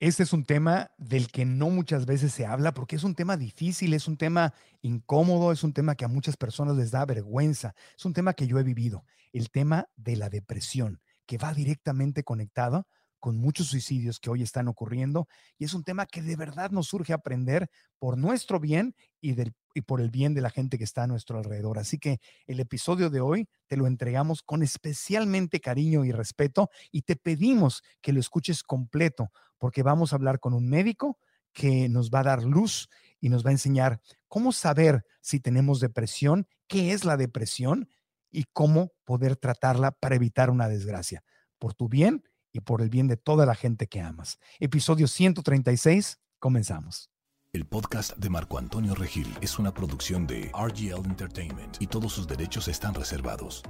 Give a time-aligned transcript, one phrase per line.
[0.00, 3.36] Este es un tema del que no muchas veces se habla porque es un tema
[3.36, 7.74] difícil, es un tema incómodo, es un tema que a muchas personas les da vergüenza,
[7.98, 12.24] es un tema que yo he vivido, el tema de la depresión, que va directamente
[12.24, 12.86] conectado
[13.18, 15.28] con muchos suicidios que hoy están ocurriendo
[15.58, 19.36] y es un tema que de verdad nos surge aprender por nuestro bien y,
[19.74, 21.78] y por el bien de la gente que está a nuestro alrededor.
[21.78, 27.02] Así que el episodio de hoy te lo entregamos con especialmente cariño y respeto y
[27.02, 29.30] te pedimos que lo escuches completo
[29.60, 31.18] porque vamos a hablar con un médico
[31.52, 32.88] que nos va a dar luz
[33.20, 37.88] y nos va a enseñar cómo saber si tenemos depresión, qué es la depresión
[38.32, 41.22] y cómo poder tratarla para evitar una desgracia.
[41.58, 44.38] Por tu bien y por el bien de toda la gente que amas.
[44.58, 47.10] Episodio 136, comenzamos.
[47.52, 52.26] El podcast de Marco Antonio Regil es una producción de RGL Entertainment y todos sus
[52.26, 53.62] derechos están reservados.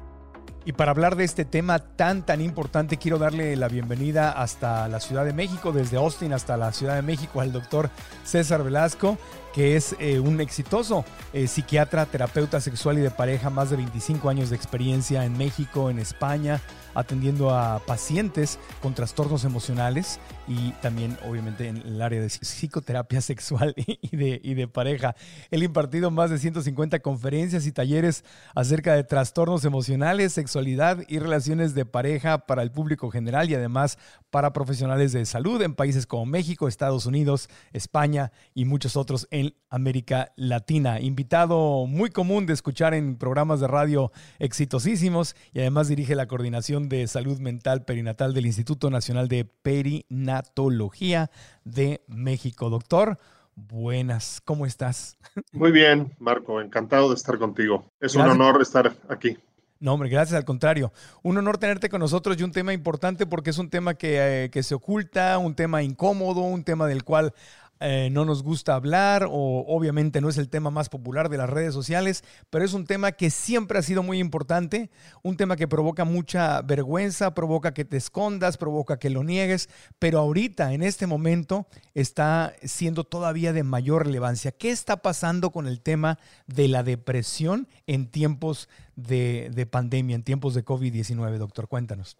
[0.66, 5.00] Y para hablar de este tema tan, tan importante, quiero darle la bienvenida hasta la
[5.00, 7.88] Ciudad de México, desde Austin hasta la Ciudad de México, al doctor
[8.24, 9.16] César Velasco,
[9.54, 14.28] que es eh, un exitoso eh, psiquiatra, terapeuta sexual y de pareja, más de 25
[14.28, 16.60] años de experiencia en México, en España,
[16.94, 23.74] atendiendo a pacientes con trastornos emocionales y también obviamente en el área de psicoterapia sexual
[23.76, 24.16] y
[24.54, 25.14] de, pareja.
[25.50, 28.24] Él ha impartido más de 150 conferencias y talleres
[28.54, 33.98] acerca de trastornos emocionales, sexualidad y relaciones de pareja para el público general y además
[34.30, 39.54] para profesionales de salud en países como México, Estados Unidos, España y muchos otros en
[39.68, 41.00] América Latina.
[41.00, 46.79] Invitado muy común de escuchar en programas de radio exitosísimos y además dirige la coordinación
[46.88, 51.30] de Salud Mental Perinatal del Instituto Nacional de Perinatología
[51.64, 52.70] de México.
[52.70, 53.18] Doctor,
[53.54, 55.18] buenas, ¿cómo estás?
[55.52, 57.84] Muy bien, Marco, encantado de estar contigo.
[58.00, 59.36] Es un honor estar aquí.
[59.80, 60.92] No, hombre, gracias al contrario.
[61.22, 64.50] Un honor tenerte con nosotros y un tema importante porque es un tema que, eh,
[64.50, 67.32] que, se oculta, un tema incómodo, un tema del cual
[67.80, 71.48] eh, no nos gusta hablar o obviamente no es el tema más popular de las
[71.48, 74.90] redes sociales, pero es un tema que siempre ha sido muy importante,
[75.22, 80.18] un tema que provoca mucha vergüenza, provoca que te escondas, provoca que lo niegues, pero
[80.18, 84.52] ahorita, en este momento, está siendo todavía de mayor relevancia.
[84.52, 90.22] ¿Qué está pasando con el tema de la depresión en tiempos de, de pandemia, en
[90.22, 91.66] tiempos de COVID-19, doctor?
[91.66, 92.18] Cuéntanos.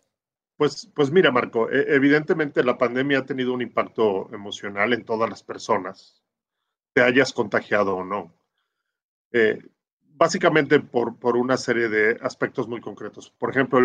[0.61, 5.31] Pues, pues mira, Marco, e, evidentemente la pandemia ha tenido un impacto emocional en todas
[5.31, 6.23] las personas,
[6.93, 8.35] te hayas contagiado o no.
[9.33, 9.59] Eh,
[10.03, 13.31] básicamente por, por, una serie de aspectos muy concretos.
[13.39, 13.81] Por ejemplo,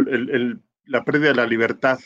[0.83, 1.97] la pérdida de la libertad,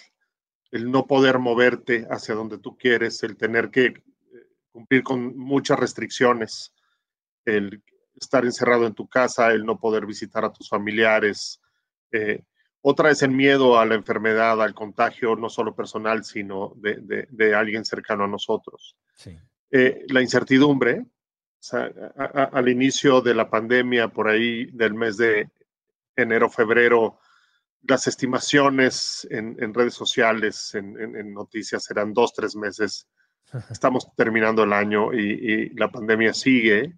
[0.69, 4.03] el no poder moverte hacia donde tú quieres, el tener que eh,
[4.72, 6.75] cumplir con muchas restricciones,
[7.44, 7.81] el
[8.13, 11.59] estar encerrado en tu casa, el no poder visitar a tus familiares,
[12.12, 12.44] eh,
[12.81, 17.84] otra es el miedo a la enfermedad, al contagio, no solo personal, sino de, alguien
[17.84, 18.95] cercano a nosotros.
[19.72, 21.06] Eh, la incertidumbre,
[21.72, 25.50] al inicio de la pandemia, por ahí del mes de
[26.16, 27.19] enero, febrero,
[27.81, 33.07] las estimaciones en, redes sociales, en, noticias, eran dos, tres meses.
[33.69, 36.94] Estamos terminando el año y la pandemia sigue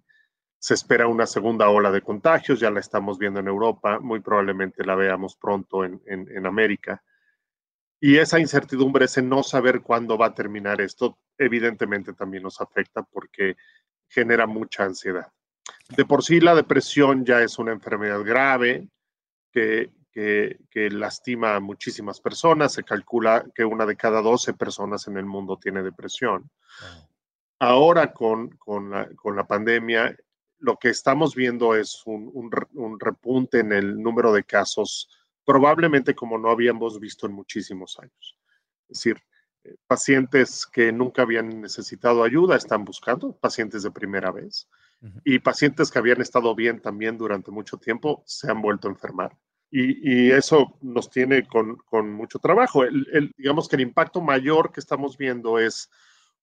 [0.62, 4.84] se espera una segunda ola de contagios, ya la estamos viendo en Europa, muy probablemente
[4.84, 7.02] la veamos pronto en, América.
[7.98, 13.02] Y esa incertidumbre, ese no saber cuándo va a terminar esto, evidentemente también nos afecta
[13.02, 13.56] porque
[14.06, 15.32] genera mucha ansiedad.
[15.96, 18.86] De por sí la depresión ya es una enfermedad grave
[19.50, 22.72] que, que, lastima a muchísimas personas.
[22.72, 26.48] Se calcula que una de cada 12 personas en el mundo tiene depresión.
[27.58, 30.16] Ahora con, con, la, con la pandemia
[30.62, 32.50] lo que estamos viendo es un,
[33.00, 35.08] repunte en el número de casos,
[35.44, 38.38] probablemente como no habíamos visto en muchísimos años.
[38.88, 39.20] Es decir,
[39.64, 44.68] eh, pacientes que nunca habían necesitado ayuda están buscando, pacientes de primera vez,
[45.24, 49.36] y pacientes que habían estado bien también durante mucho tiempo se han vuelto a enfermar.
[49.68, 52.84] Y, eso nos tiene con, mucho trabajo.
[53.36, 55.90] digamos que el impacto mayor que estamos viendo es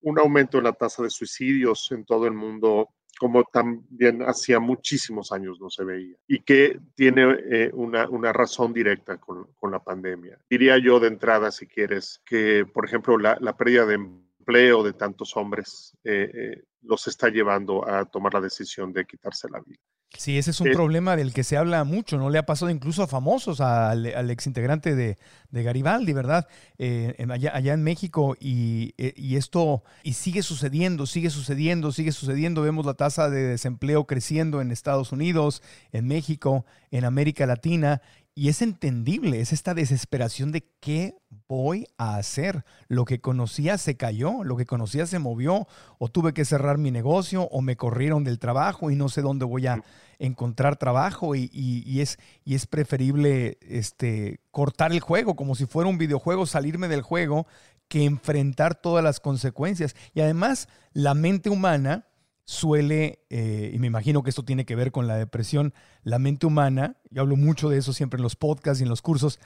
[0.02, 2.90] un aumento en la tasa de suicidios en todo el mundo
[3.20, 8.72] como también hacía muchísimos años no se veía y que tiene eh, una, una, razón
[8.72, 10.38] directa con, con, la pandemia.
[10.48, 15.36] Diría yo de entrada, si quieres, que por ejemplo la, pérdida de empleo de tantos
[15.36, 19.80] hombres eh, eh, los está llevando a tomar la decisión de quitarse la vida.
[20.16, 22.30] Sí, ese es un problema del que se habla mucho, ¿no?
[22.30, 25.16] Le ha pasado incluso a famosos, al, al exintegrante de,
[25.50, 26.48] de, Garibaldi, ¿verdad?
[26.78, 32.10] Eh, allá, allá, en México y, eh, y, esto, y sigue sucediendo, sigue sucediendo, sigue
[32.10, 32.62] sucediendo.
[32.62, 35.62] Vemos la tasa de desempleo creciendo en Estados Unidos,
[35.92, 38.02] en México, en América Latina
[38.40, 41.14] y es entendible, es esta desesperación de qué
[41.46, 42.64] voy a hacer.
[42.88, 46.90] Lo que conocía se cayó, lo que conocía se movió, o tuve que cerrar mi
[46.90, 49.84] negocio, o me corrieron del trabajo y no sé dónde voy a
[50.18, 51.34] encontrar trabajo.
[51.34, 56.88] Y, es, y es preferible este, cortar el juego, como si fuera un videojuego, salirme
[56.88, 57.46] del juego,
[57.88, 59.94] que enfrentar todas las consecuencias.
[60.14, 62.06] Y además, la mente humana
[62.50, 66.46] suele, eh, y me imagino que esto tiene que ver con la depresión, la mente
[66.46, 69.38] humana, yo hablo mucho de eso siempre en los podcasts y en los cursos,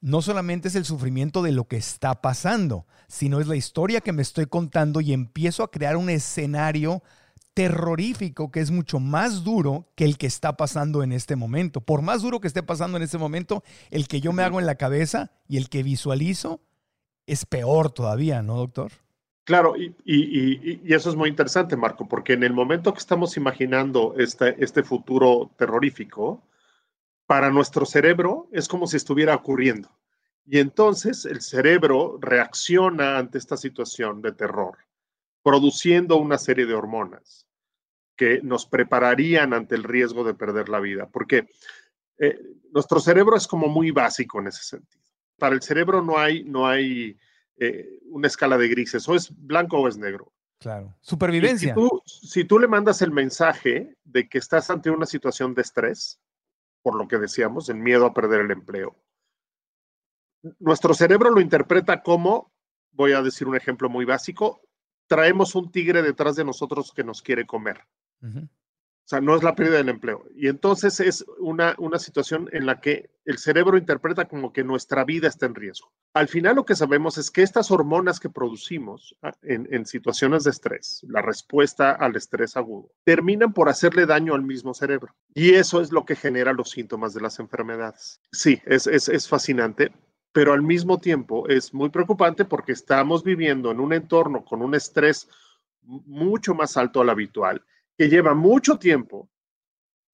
[0.00, 4.12] no solamente es el sufrimiento de lo que está pasando, sino es la historia que
[4.12, 7.02] me estoy contando y empiezo a crear un escenario
[7.54, 11.80] terrorífico que es mucho más duro que el que está pasando en este momento.
[11.80, 14.66] Por más duro que esté pasando en este momento, el que yo me hago en
[14.66, 16.60] la cabeza y el que visualizo
[17.26, 18.92] es peor todavía, ¿no, doctor?
[19.44, 24.56] Claro, y, eso es muy interesante, Marco, porque en el momento que estamos imaginando este,
[24.62, 26.42] este futuro terrorífico,
[27.26, 29.90] para nuestro cerebro es como si estuviera ocurriendo.
[30.46, 34.78] Y entonces el cerebro reacciona ante esta situación de terror,
[35.42, 37.46] produciendo una serie de hormonas
[38.16, 41.48] que nos prepararían ante el riesgo de perder la vida, porque
[42.18, 42.38] eh,
[42.72, 45.04] nuestro cerebro es como muy básico en ese sentido.
[45.38, 47.18] Para el cerebro no hay, no hay
[47.56, 50.32] eh, una escala de grises, o es blanco o es negro.
[50.58, 51.74] Claro, supervivencia.
[52.06, 56.20] Si tú, le mandas el mensaje de que estás ante una situación de estrés,
[56.82, 58.96] por lo que decíamos, el miedo a perder el empleo,
[60.58, 62.52] nuestro cerebro lo interpreta como,
[62.92, 64.62] voy a decir un ejemplo muy básico,
[65.06, 67.80] traemos un tigre detrás de nosotros que nos quiere comer.
[68.22, 70.24] O sea, no es la pérdida del empleo.
[70.34, 75.04] Y entonces es una, una situación en la que el cerebro interpreta como que nuestra
[75.04, 75.92] vida está en riesgo.
[76.12, 80.50] Al final lo que sabemos es que estas hormonas que producimos ah, en, situaciones de
[80.50, 85.14] estrés, la respuesta al estrés agudo, terminan por hacerle daño al mismo cerebro.
[85.34, 88.20] Y eso es lo que genera los síntomas de las enfermedades.
[88.32, 89.92] Sí, es, es, es fascinante,
[90.32, 94.74] pero al mismo tiempo es muy preocupante porque estamos viviendo en un entorno con un
[94.74, 95.28] estrés
[95.82, 97.62] mucho más alto al habitual
[97.96, 99.28] que lleva mucho tiempo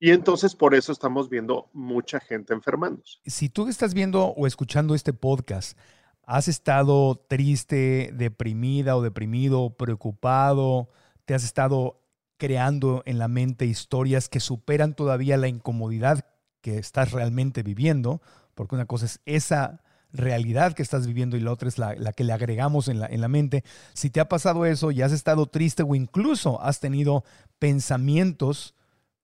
[0.00, 3.18] y entonces por eso estamos viendo mucha gente enfermándose.
[3.26, 5.76] Si tú estás viendo o escuchando este podcast,
[6.24, 10.88] has estado triste, deprimida o deprimido, preocupado,
[11.26, 12.00] te has estado
[12.38, 16.24] creando en la mente historias que superan todavía la incomodidad
[16.62, 18.22] que estás realmente viviendo,
[18.54, 19.82] porque una cosa es esa
[20.12, 23.20] realidad que estás viviendo y la otra es la, que le agregamos en la, en
[23.20, 23.64] la mente.
[23.92, 27.22] Si te ha pasado eso y has estado triste o incluso has tenido
[27.58, 28.74] pensamientos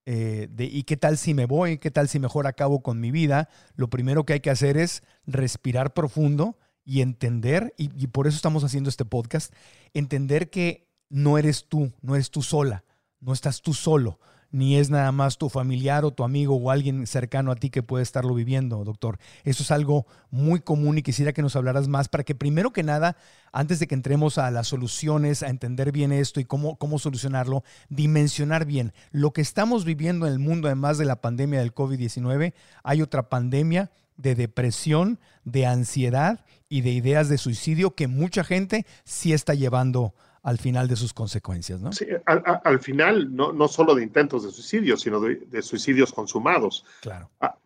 [0.06, 1.78] eh, de ¿y qué tal si me voy?
[1.78, 3.48] ¿Qué tal si mejor acabo con mi vida?
[3.74, 8.36] Lo primero que hay que hacer es respirar profundo y entender, y, y por eso
[8.36, 9.52] estamos haciendo este podcast,
[9.92, 12.84] entender que no eres tú, no eres tú sola,
[13.20, 14.18] no estás tú solo
[14.50, 17.82] ni es nada más tu familiar o tu amigo o alguien cercano a ti que
[17.82, 19.18] puede estarlo viviendo, doctor.
[19.44, 22.82] Eso es algo muy común y quisiera que nos hablaras más para que primero que
[22.82, 23.16] nada,
[23.52, 27.64] antes de que entremos a las soluciones, a entender bien esto y cómo, cómo solucionarlo,
[27.88, 32.54] dimensionar bien lo que estamos viviendo en el mundo, además de la pandemia del COVID-19,
[32.82, 38.86] hay otra pandemia de depresión, de ansiedad y de ideas de suicidio que mucha gente
[39.04, 40.14] sí está llevando
[40.46, 41.92] al final de sus consecuencias, ¿no?
[41.92, 46.84] Sí, al, final, no, no, solo de intentos de suicidio, sino de, suicidios consumados.
[47.02, 47.32] Claro.
[47.40, 47.58] Ah,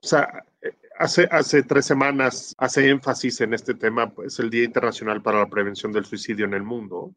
[0.00, 4.62] o sea, eh, hace, hace tres semanas hace énfasis en este tema, pues el Día
[4.62, 7.12] Internacional para la Prevención del Suicidio en el mundo,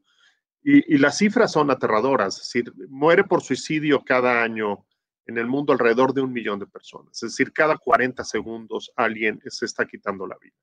[0.63, 4.87] y, y las cifras son aterradoras, es decir, muere por suicidio cada año
[5.27, 9.39] en el mundo alrededor de un millón de personas, es decir, cada 40 segundos alguien
[9.45, 10.55] se está quitando la vida.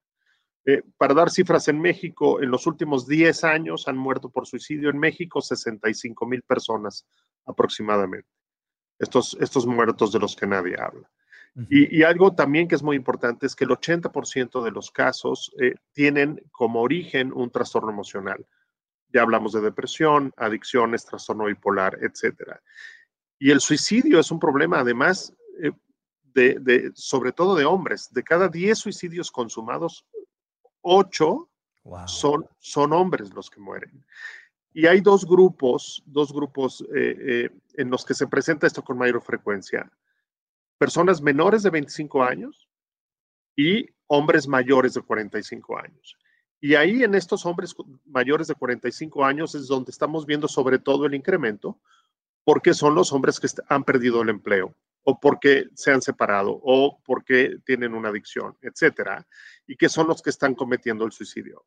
[0.64, 4.90] Eh, para dar cifras en México, en los últimos 10 años han muerto por suicidio
[4.90, 7.06] en México 65 mil personas
[7.46, 8.28] aproximadamente.
[8.98, 11.08] Estos, estos muertos de los que nadie habla.
[11.70, 15.74] y, algo también que es muy importante es que el 80% de los casos eh,
[15.92, 18.46] tienen como origen un trastorno emocional.
[19.08, 22.58] Ya hablamos de depresión, adicciones, trastorno bipolar, etc.
[23.38, 25.72] Y el suicidio es un problema además eh,
[26.22, 28.08] de, de, sobre todo de hombres.
[28.12, 30.04] De cada 10 suicidios consumados,
[30.88, 31.50] ocho
[32.06, 34.04] son, son hombres los que mueren.
[34.72, 38.98] Y hay dos grupos, dos grupos eh, eh, en los que se presenta esto con
[38.98, 39.90] mayor frecuencia.
[40.78, 42.68] Personas menores de 25 años
[43.56, 46.16] y hombres mayores de 45 años.
[46.60, 51.06] Y ahí en estos hombres mayores de 45 años es donde estamos viendo sobre todo
[51.06, 51.78] el incremento,
[52.44, 54.74] porque son los hombres que han perdido el empleo
[55.04, 59.26] o porque se han separado o porque tienen una adicción, etcétera,
[59.66, 61.64] y que son los que están cometiendo el suicidio.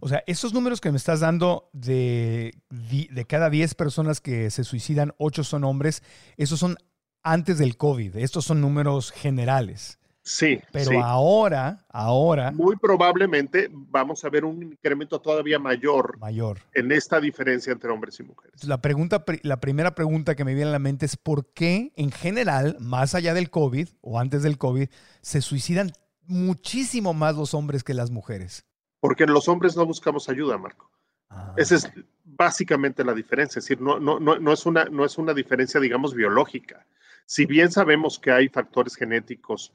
[0.00, 4.64] O sea, esos números que me estás dando de, de cada 10 personas que se
[4.64, 6.02] suicidan, 8 son hombres,
[6.36, 6.76] esos son
[7.22, 9.98] antes del COVID, estos son números generales.
[10.26, 10.58] Sí.
[10.72, 12.50] Pero ahora, ahora.
[12.50, 16.18] Muy probablemente vamos a ver un incremento todavía mayor.
[16.18, 16.60] Mayor.
[16.72, 18.64] En esta diferencia entre hombres y mujeres.
[18.64, 22.10] La, pregunta, la primera pregunta que me viene a la mente es: ¿por qué en
[22.10, 24.88] general, más allá del COVID o antes del COVID,
[25.20, 25.92] se suicidan
[26.26, 28.64] muchísimo más los hombres que las mujeres?
[29.00, 30.90] Porque los hombres no buscamos ayuda, Marco.
[31.28, 31.52] Ah.
[31.58, 31.90] Esa es
[32.24, 33.58] básicamente la diferencia.
[33.58, 36.86] Es decir, no, no, no, no, es una, no es una diferencia, digamos, biológica.
[37.26, 39.74] Si bien sabemos que hay factores genéticos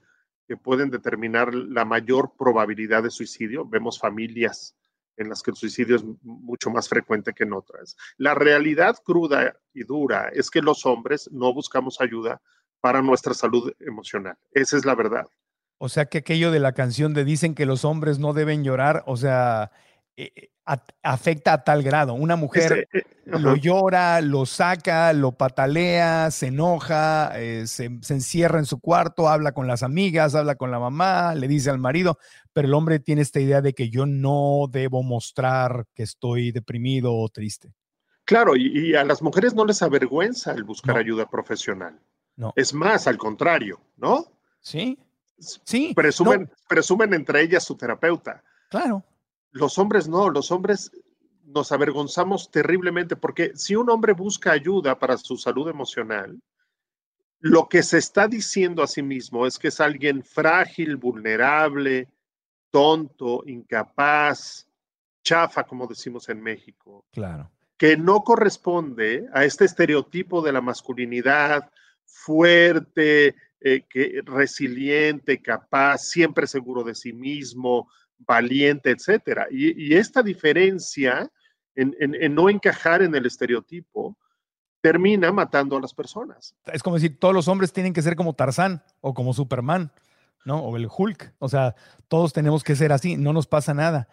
[0.50, 3.68] que pueden determinar la mayor probabilidad de suicidio.
[3.68, 4.76] Vemos familias
[5.16, 7.96] en las que el suicidio es mucho más frecuente que en otras.
[8.18, 12.42] La realidad cruda y dura es que los hombres no buscamos ayuda
[12.82, 14.38] para nuestra salud emocional.
[14.52, 15.28] Esa es la verdad.
[15.78, 19.04] O sea que aquello de la canción de dicen que los hombres no deben llorar,
[19.06, 19.70] o sea,
[20.22, 20.50] eh, eh,
[21.02, 22.14] afecta a tal grado.
[22.14, 27.32] Una mujer eh, lo llora, lo saca, lo patalea, se enoja,
[27.64, 31.70] se, encierra en su cuarto, habla con las amigas, habla con la mamá, le dice
[31.70, 32.20] al marido,
[32.52, 37.16] pero el hombre tiene esta idea de que yo no debo mostrar que estoy deprimido
[37.16, 37.74] o triste.
[38.26, 41.98] Claro, y, a las mujeres no les avergüenza el buscar ayuda profesional.
[42.36, 42.52] No.
[42.58, 44.26] Es más, al contrario, ¿no?
[44.60, 45.00] Sí.
[45.40, 45.94] Sí.
[45.96, 48.44] Presumen, presumen entre ellas su terapeuta.
[48.70, 49.06] Claro.
[49.52, 50.92] Los hombres no, los hombres
[51.44, 56.40] nos avergonzamos terriblemente porque si un hombre busca ayuda para su salud emocional,
[57.40, 62.10] lo que se está diciendo a sí mismo es que es alguien frágil, vulnerable,
[62.70, 64.68] tonto, incapaz,
[65.24, 67.06] chafa, como decimos en México.
[67.12, 67.50] Claro.
[67.78, 71.72] Que no corresponde a este estereotipo de la masculinidad
[72.04, 79.48] fuerte, eh, que, resiliente, capaz, siempre seguro de sí mismo, valiente, etcétera.
[79.50, 81.30] Y, esta diferencia
[81.76, 84.18] en, no encajar en el estereotipo
[84.82, 86.56] termina matando a las personas.
[86.66, 89.92] Es como decir, todos los hombres tienen que ser como Tarzán o como Superman,
[90.46, 90.60] ¿no?
[90.60, 91.36] O el Hulk.
[91.40, 91.76] O sea,
[92.08, 94.08] todos tenemos que ser así, no nos pasa nada.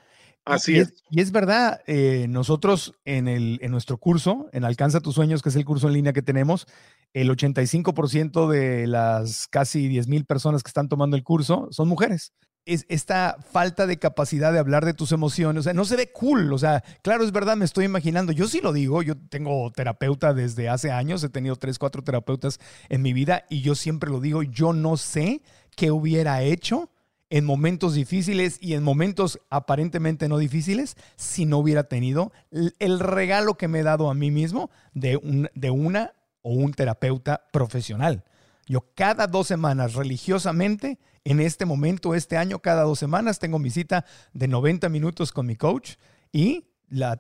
[0.44, 0.94] Así es.
[1.10, 5.48] Y es verdad, eh, nosotros en, el, en nuestro curso, en Alcanza tus sueños, que
[5.48, 6.68] es el curso en línea que tenemos,
[7.12, 12.32] el 85% de las casi 10 mil personas que están tomando el curso son mujeres
[12.66, 16.10] es esta falta de capacidad de hablar de tus emociones, o sea, no se ve
[16.12, 19.70] cool, o sea, claro, es verdad, me estoy imaginando, yo sí lo digo, yo tengo
[19.70, 22.58] terapeuta desde hace años, he tenido tres, cuatro terapeutas
[22.88, 25.42] en mi vida y yo siempre lo digo, yo no sé
[25.76, 26.90] qué hubiera hecho
[27.30, 33.56] en momentos difíciles y en momentos aparentemente no difíciles si no hubiera tenido el regalo
[33.56, 38.24] que me he dado a mí mismo de, un, de una o un terapeuta profesional.
[38.66, 43.70] Yo cada dos semanas religiosamente en este momento, este año, cada dos semanas, tengo mi
[43.70, 45.94] cita de 90 minutos con mi coach
[46.32, 46.66] y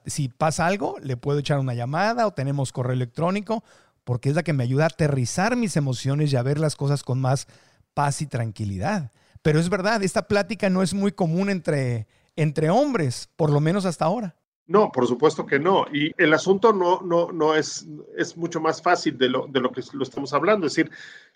[0.06, 3.64] si pasa algo, le puedo echar una llamada o tenemos correo electrónico,
[4.04, 7.02] porque es la que me ayuda a aterrizar mis emociones y a ver las cosas
[7.02, 7.48] con más
[7.94, 9.10] paz y tranquilidad.
[9.42, 13.86] Pero es verdad, esta plática no es muy común entre, entre hombres, por lo menos
[13.86, 14.36] hasta ahora.
[14.66, 15.86] No, por supuesto que no.
[15.92, 19.70] Y el asunto no, no, no es, es mucho más fácil de lo, de lo
[19.70, 20.66] que lo estamos hablando.
[20.66, 20.90] Es decir,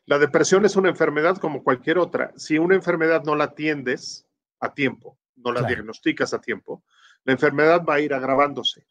[0.07, 2.33] la depresión es una enfermedad como cualquier otra.
[2.37, 4.27] Si una enfermedad no la atiendes
[4.59, 6.83] a tiempo, no la diagnosticas a tiempo,
[7.25, 8.87] la enfermedad va a ir agravándose.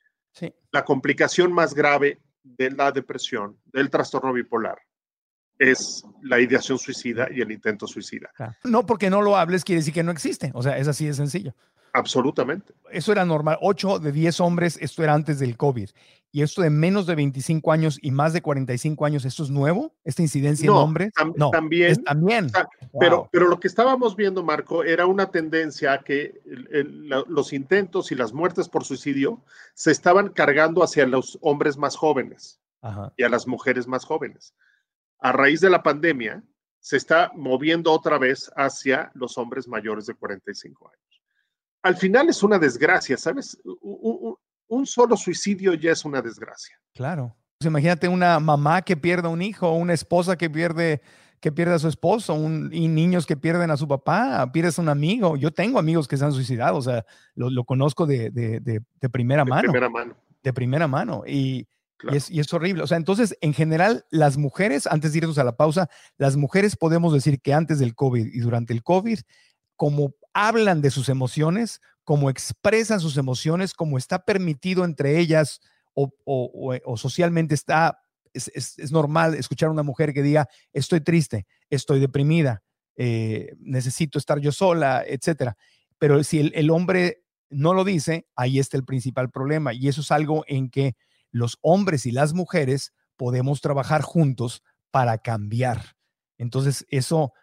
[0.72, 4.80] La complicación más grave de la depresión, del trastorno bipolar,
[5.58, 8.32] es la ideación suicida y el intento suicida.
[8.64, 10.52] No porque no lo hables quiere decir que no existe.
[10.54, 11.54] O sea, es así de sencillo.
[11.94, 12.74] Absolutamente.
[12.92, 13.58] Eso era normal.
[13.62, 15.90] 8 de 10 hombres, esto era antes del COVID.
[16.32, 19.96] Y esto de menos de 25 años y más de 45 años, ¿esto es nuevo?
[20.04, 21.12] ¿Esta incidencia en hombres?
[21.36, 22.04] no, también.
[22.04, 22.52] también.
[23.00, 26.40] Pero, pero lo que estábamos viendo, Marco, era una tendencia a que
[27.28, 29.42] los intentos y las muertes por suicidio
[29.74, 32.60] se estaban cargando hacia los hombres más jóvenes
[33.18, 34.54] y a las mujeres más jóvenes.
[35.20, 36.44] A raíz de la pandemia,
[36.80, 41.19] se está moviendo otra vez hacia los hombres mayores de 45 años
[41.82, 43.58] al final es una desgracia, ¿sabes?
[43.64, 46.80] Un, solo suicidio ya es una desgracia.
[46.94, 47.36] Claro.
[47.58, 51.02] Pues imagínate una mamá que pierda un hijo, una esposa que pierde
[51.40, 52.36] que pierde a su esposo,
[52.72, 55.38] y niños que pierden a su papá, pierdes a un amigo.
[55.38, 58.30] Yo tengo amigos que se han suicidado, o sea, lo, conozco de,
[59.12, 59.62] primera mano.
[59.62, 60.16] De primera mano.
[60.44, 61.24] De primera mano.
[61.26, 61.66] Y,
[62.12, 62.84] es, y, es, horrible.
[62.84, 66.76] O sea, entonces, en general, las mujeres, antes de irnos a la pausa, las mujeres
[66.76, 69.20] podemos decir que antes del COVID y durante el COVID,
[69.78, 70.16] como
[70.48, 75.60] hablan de sus emociones, cómo expresan sus emociones, cómo está permitido entre ellas
[75.94, 78.00] o, socialmente está,
[78.34, 82.64] es, normal escuchar a una mujer que diga, estoy triste, estoy deprimida,
[82.96, 85.58] eh, necesito estar yo sola, etcétera.
[85.98, 89.74] Pero si el, el hombre no lo dice, ahí está el principal problema.
[89.74, 90.96] Y eso es algo en que
[91.32, 95.98] los hombres y las mujeres podemos trabajar juntos para cambiar.
[96.38, 97.34] Entonces, eso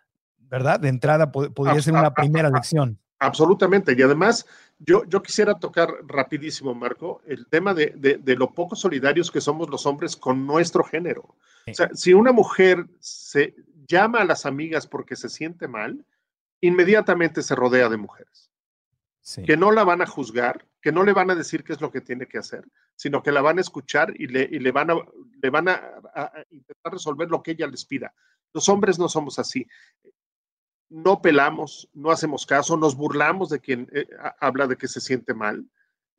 [0.49, 0.81] ¿verdad?
[0.81, 2.99] De entrada podría ser una primera lección.
[3.19, 3.95] Absolutamente.
[3.97, 4.47] Y además,
[4.79, 9.71] yo, yo quisiera tocar rapidísimo, Marco, el tema de, de, lo poco solidarios que somos
[9.71, 11.35] los hombres con nuestro género.
[11.67, 13.55] O sea, si una mujer se
[13.89, 16.05] llama a las amigas porque se siente mal,
[16.61, 18.51] inmediatamente se rodea de mujeres.
[19.45, 21.91] Que no la van a juzgar, que no le van a decir qué es lo
[21.91, 24.91] que tiene que hacer, sino que la van a escuchar y le, y le van,
[24.93, 24.95] a,
[25.43, 25.81] le van a,
[26.51, 28.15] intentar resolver lo que ella les pida.
[28.55, 29.67] Los hombres no somos así.
[30.89, 34.07] No pelamos, no hacemos caso, nos burlamos de quien eh,
[34.41, 35.69] habla de que se siente mal.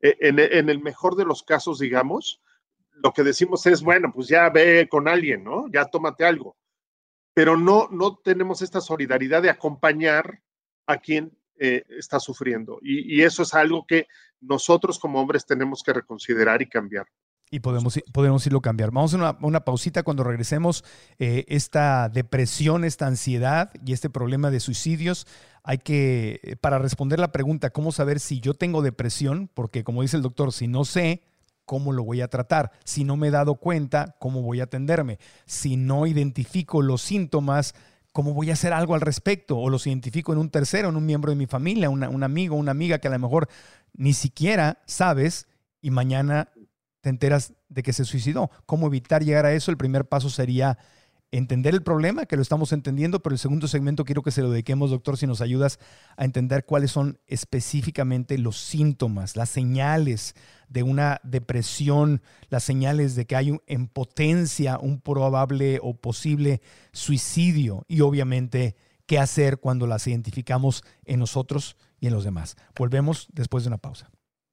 [0.00, 2.42] E, en, el mejor de los casos, digamos,
[2.90, 5.68] lo que decimos es, bueno, pues ya ve con alguien, ¿no?
[5.72, 6.56] Ya tómate algo.
[7.34, 10.42] Pero no, no tenemos esta solidaridad de acompañar
[10.86, 12.78] a quien eh, está sufriendo.
[12.82, 14.06] Y, eso es algo que
[14.40, 17.06] nosotros como hombres tenemos que reconsiderar y cambiar.
[17.50, 18.90] Y podemos, podemos irlo cambiar.
[18.90, 20.84] Vamos a una, una pausita cuando regresemos.
[21.18, 25.26] Eh, esta depresión, esta ansiedad y este problema de suicidios,
[25.62, 29.50] hay que, eh, para responder la pregunta, ¿cómo saber si yo tengo depresión?
[29.52, 31.22] Porque como dice el doctor, si no sé,
[31.64, 32.72] ¿cómo lo voy a tratar?
[32.84, 35.18] Si no me he dado cuenta, ¿cómo voy a atenderme?
[35.46, 37.74] Si no identifico los síntomas,
[38.12, 39.58] ¿cómo voy a hacer algo al respecto?
[39.58, 42.70] O los identifico en un tercero, en un miembro de mi familia, un amigo, una
[42.70, 43.48] amiga que a lo mejor
[43.94, 45.48] ni siquiera sabes
[45.80, 46.48] y mañana
[47.08, 48.50] te enteras de que se suicidó.
[48.66, 49.70] ¿Cómo evitar llegar a eso?
[49.70, 50.76] El primer paso sería
[51.30, 54.50] entender el problema, que lo estamos entendiendo, pero el segundo segmento quiero que se lo
[54.50, 55.78] dediquemos, doctor, si nos ayudas
[56.18, 60.34] a entender cuáles son específicamente los síntomas, las señales
[60.68, 66.60] de una depresión, las señales de que hay en potencia un probable o posible
[66.92, 72.56] suicidio y obviamente qué hacer cuando las identificamos en nosotros y en los demás.
[72.76, 74.10] Volvemos después de una pausa.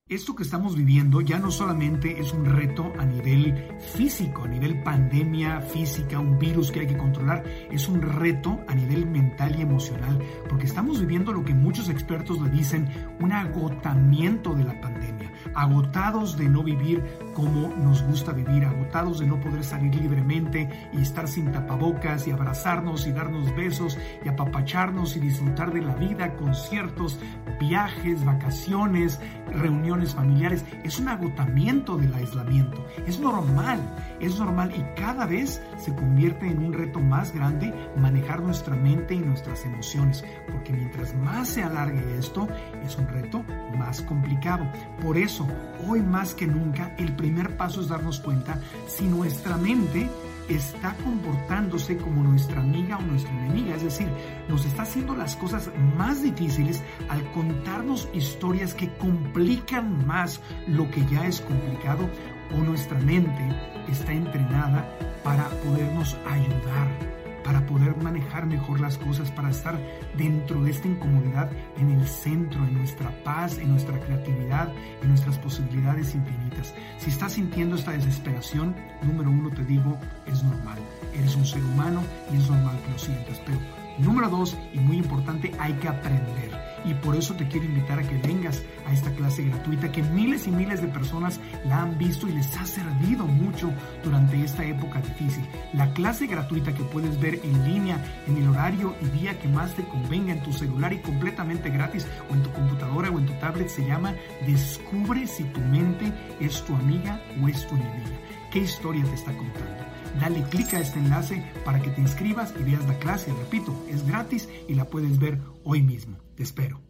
[0.07, 4.83] Esto que estamos viviendo ya no solamente es un reto a nivel físico, a nivel
[4.83, 9.63] pandemia física, un virus que hay que controlar, es un reto a nivel mental y
[9.63, 12.87] emocional, porque estamos viviendo lo que muchos expertos le dicen
[13.19, 17.03] un agotamiento de la pandemia, agotados de no vivir
[17.35, 22.31] como nos gusta vivir, agotados de no poder salir libremente y estar sin tapabocas y
[22.31, 27.19] abrazarnos y darnos besos y apapacharnos y disfrutar de la vida, conciertos,
[27.59, 29.19] viajes, vacaciones,
[29.51, 32.85] reuniones familiares, es un agotamiento del aislamiento.
[33.05, 33.79] Es normal,
[34.19, 39.13] es normal y cada vez se convierte en un reto más grande manejar nuestra mente
[39.13, 42.47] y nuestras emociones, porque mientras más se alargue esto,
[42.85, 43.43] es un reto
[43.77, 44.65] más complicado.
[45.01, 45.45] Por eso,
[45.85, 50.07] hoy más que nunca, primer paso es darnos cuenta si nuestra mente
[50.47, 54.07] está comportándose como nuestra amiga o nuestra enemiga, es decir,
[54.47, 61.03] nos está haciendo las cosas más difíciles al contarnos historias que complican más lo que
[61.07, 62.07] ya es complicado
[62.53, 63.49] o nuestra mente
[63.89, 64.87] está entrenada
[65.23, 67.14] para podernos ayudar
[67.45, 69.79] para poder manejar mejor las cosas, para estar
[70.17, 75.37] dentro de esta incomodidad en el centro, en nuestra paz, en nuestra creatividad, en nuestras
[75.37, 76.73] posibilidades infinitas.
[76.97, 80.79] Si estás sintiendo esta desesperación, número uno te digo, es normal.
[81.13, 82.01] Eres un ser humano
[82.33, 83.39] y es normal que lo sientas.
[83.45, 83.59] Pero
[83.97, 88.03] número dos, y muy importante, hay que aprender y por eso te quiero invitar a
[88.03, 92.27] que vengas a esta clase gratuita que miles y miles de personas la han visto
[92.27, 93.71] y les ha servido mucho
[94.03, 95.45] durante esta época difícil.
[95.73, 99.73] La clase gratuita que puedes ver en línea en el horario y día que más
[99.73, 103.33] te convenga en tu celular y completamente gratis o en tu computadora o en tu
[103.33, 104.13] tablet se llama
[104.45, 108.17] Descubre si tu mente es tu amiga o es tu enemiga.
[108.51, 109.84] ¿Qué historia te está contando?
[110.19, 113.33] Dale clic a este enlace para que te inscribas y veas la clase.
[113.33, 116.17] Repito, es gratis y la puedes ver hoy mismo.
[116.35, 116.81] Te espero.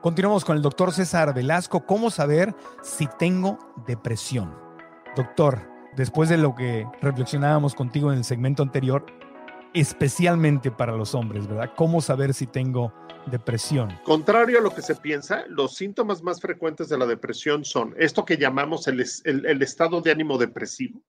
[0.00, 1.86] Continuamos con el doctor César Velasco.
[1.86, 4.52] ¿Cómo saber si tengo depresión?
[5.14, 9.06] Doctor, después de lo que reflexionábamos contigo en el segmento anterior,
[9.74, 11.70] especialmente para los hombres, ¿verdad?
[11.76, 12.92] ¿Cómo saber si tengo
[13.26, 13.98] depresión?
[14.04, 18.24] Contrario a lo que se piensa, los síntomas más frecuentes de la depresión son esto
[18.24, 19.00] que llamamos el,
[19.62, 21.02] estado de ánimo depresivo,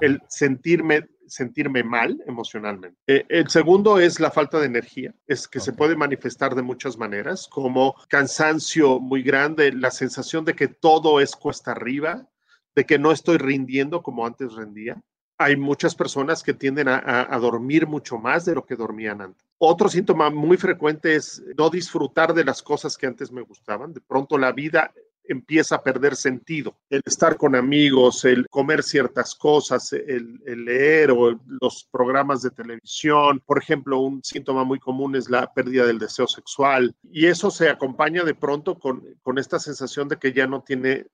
[0.00, 2.98] el sentirme sentirme mal emocionalmente.
[3.06, 6.96] Eh, el segundo es la falta de energía, es que se puede manifestar de muchas
[6.96, 12.28] maneras, como cansancio muy grande, la sensación de que todo es cuesta arriba,
[12.74, 15.00] de que no estoy rindiendo como antes rendía.
[15.38, 19.46] Hay muchas personas que tienden a, dormir mucho más de lo que dormían antes.
[19.58, 23.92] Otro síntoma muy frecuente es no disfrutar de las cosas que antes me gustaban.
[23.92, 24.92] De pronto la vida
[25.28, 26.76] empieza a perder sentido.
[26.90, 33.40] El estar con amigos, el comer ciertas cosas, el, leer o los programas de televisión.
[33.46, 36.94] Por ejemplo, un síntoma muy común es la pérdida del deseo sexual.
[37.12, 41.06] Y eso se acompaña de pronto con, con esta sensación de que ya no tiene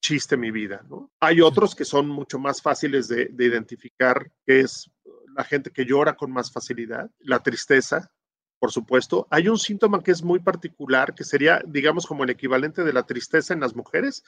[0.00, 0.84] chiste mi vida.
[0.88, 1.10] ¿no?
[1.20, 4.90] Hay otros que son mucho más fáciles de, de identificar, que es
[5.36, 8.10] la gente que llora con más facilidad, la tristeza,
[8.58, 9.26] por supuesto.
[9.30, 13.04] Hay un síntoma que es muy particular, que sería, digamos, como el equivalente de la
[13.04, 14.24] tristeza en las mujeres,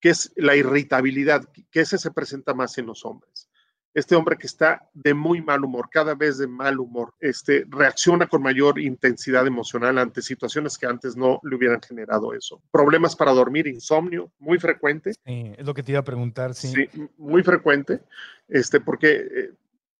[0.00, 3.48] que es la irritabilidad, que ese se presenta más en los hombres.
[3.94, 8.26] Este hombre que está de muy mal humor, cada vez de mal humor, este, reacciona
[8.26, 12.62] con mayor intensidad emocional ante situaciones que antes no le hubieran generado eso.
[12.70, 15.14] Problemas para dormir, insomnio, muy frecuente.
[15.24, 16.68] Sí, es lo que te iba a preguntar, sí.
[16.68, 18.02] Sí, muy frecuente,
[18.48, 19.52] este, porque eh,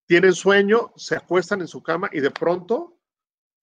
[0.06, 2.98] tienen sueño, se acuestan en su cama y de pronto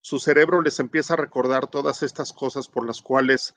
[0.01, 3.55] su cerebro les empieza a recordar todas estas cosas por las cuales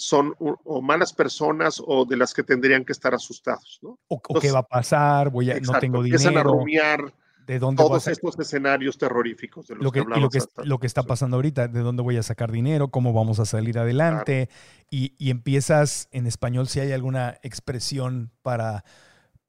[0.00, 3.98] son o malas personas o de las que tendrían que estar asustados, ¿no?
[4.08, 6.16] O, qué va a pasar, voy a, no tengo dinero.
[6.16, 7.14] Empiezan a rumiar
[7.46, 10.86] ¿de dónde todos estos escenarios terroríficos de los lo que, que lo que, lo que
[10.86, 14.48] está pasando ahorita, de dónde voy a sacar dinero, cómo vamos a salir adelante,
[14.90, 18.84] y, y, empiezas, en español si hay alguna expresión para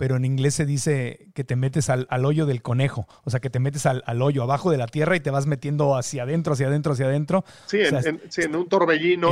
[0.02, 3.52] pero en inglés se dice que te metes al, hoyo del conejo, o sea, que
[3.52, 6.66] te metes al, hoyo abajo de la tierra y te vas metiendo hacia adentro, hacia
[6.66, 7.46] adentro, hacia adentro.
[7.68, 9.32] Sí, en, un torbellino.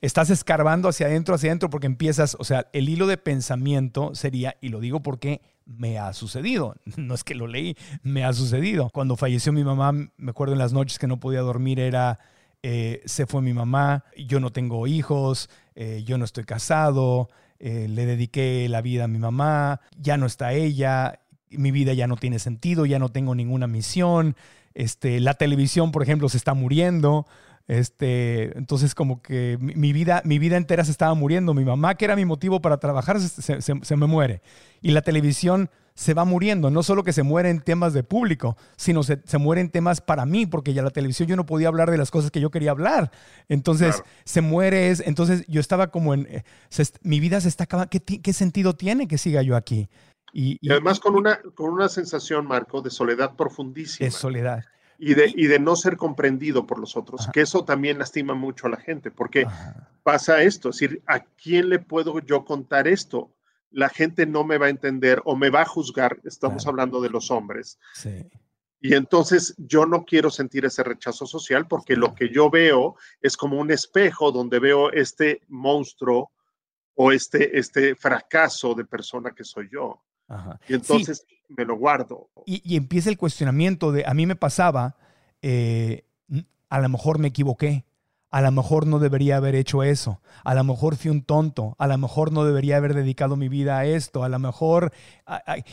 [0.00, 4.56] estás escarbando hacia adentro, hacia adentro, porque empiezas, o sea, el hilo de pensamiento sería,
[4.62, 8.88] y lo digo porque me ha sucedido, no es que lo leí, me ha sucedido.
[8.94, 12.18] Cuando falleció mi mamá, me acuerdo en las noches que no podía dormir, era...
[12.62, 17.86] Eh, se fue mi mamá, yo no tengo hijos, eh, yo no estoy casado, eh,
[17.88, 21.20] le dediqué la vida a mi mamá, ya no está ella,
[21.50, 24.34] mi vida ya no tiene sentido, ya no tengo ninguna misión,
[24.74, 27.26] este, la televisión, por ejemplo, se está muriendo.
[27.68, 31.54] Este, entonces como que mi, vida, mi vida entera se estaba muriendo.
[31.54, 34.42] Mi mamá, que era mi motivo para trabajar, se, se me muere.
[34.80, 35.70] Y la televisión
[36.00, 36.70] se va muriendo.
[36.70, 40.00] No solo que se muere en temas de público, sino se, se muere en temas
[40.00, 42.50] para mí, porque ya la televisión yo no podía hablar de las cosas que yo
[42.50, 43.10] quería hablar.
[43.50, 46.42] Entonces se muere, es, entonces yo estaba como en, eh,
[47.02, 47.90] mi vida se está acabando.
[47.90, 49.90] ¿Qué, ¿Qué, sentido tiene que siga yo aquí?
[50.32, 54.06] Y, además con una, con una sensación, Marco, de soledad profundísima.
[54.06, 54.64] De soledad.
[54.98, 58.68] Y de, y de, no ser comprendido por los otros, que eso también lastima mucho
[58.68, 59.46] a la gente, porque
[60.02, 63.30] pasa esto, es decir, ¿a quién le puedo yo contar esto?
[63.70, 67.10] La gente no me va a entender o me va a juzgar, estamos hablando de
[67.10, 67.78] los hombres.
[67.94, 68.26] Sí.
[68.80, 73.36] Y entonces yo no quiero sentir ese rechazo social porque lo que yo veo es
[73.36, 76.32] como un espejo donde veo este monstruo
[76.94, 80.02] o este, este fracaso de persona que soy yo.
[80.68, 82.30] Y entonces me lo guardo.
[82.46, 84.96] Y, empieza el cuestionamiento de, a mí me pasaba,
[85.42, 86.04] eh,
[86.68, 87.84] a lo mejor me equivoqué,
[88.30, 91.86] a lo mejor no debería haber hecho eso, a lo mejor fui un tonto, a
[91.86, 94.92] lo mejor no debería haber dedicado mi vida a esto, a lo mejor,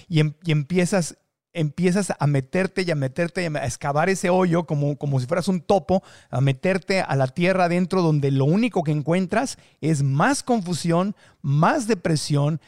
[0.07, 1.17] y, em, y, empiezas
[1.57, 5.61] empiezas a meterte y a meterte, a excavar ese hoyo como, como si fueras un
[5.61, 11.15] topo, a meterte a la tierra adentro donde lo único que encuentras es más confusión,
[11.41, 12.61] más depresión,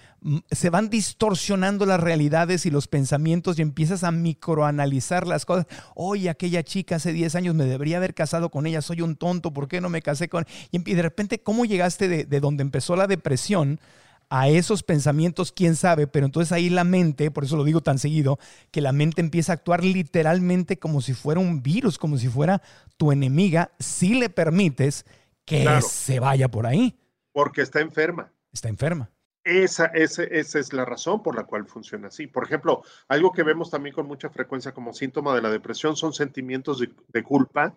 [0.51, 5.67] se van distorsionando las realidades y los pensamientos y empiezas a microanalizar las cosas.
[5.95, 9.53] Oye, aquella chica hace 10 años me debería haber casado con ella, soy un tonto,
[9.53, 12.95] ¿por qué no me casé con Y de repente, ¿cómo llegaste de, de donde empezó
[12.95, 13.79] la depresión?
[14.29, 17.97] A esos pensamientos, quién sabe, pero entonces ahí la mente, por eso lo digo tan
[17.97, 18.39] seguido,
[18.71, 22.61] que la mente empieza a actuar literalmente como si fuera un virus, como si fuera
[22.97, 25.05] tu enemiga, si le permites
[25.45, 26.95] que se vaya por ahí.
[27.31, 28.31] Porque está enferma.
[28.51, 29.09] Está enferma.
[29.43, 32.27] Esa, esa, es la razón por la cual funciona así.
[32.27, 36.13] Por ejemplo, algo que vemos también con mucha frecuencia como síntoma de la depresión son
[36.13, 37.73] sentimientos de, culpa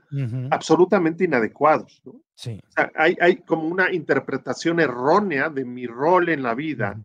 [0.50, 2.02] absolutamente inadecuados.
[2.34, 2.60] Sí.
[2.96, 7.00] hay, hay, como una interpretación errónea de mi rol en la vida,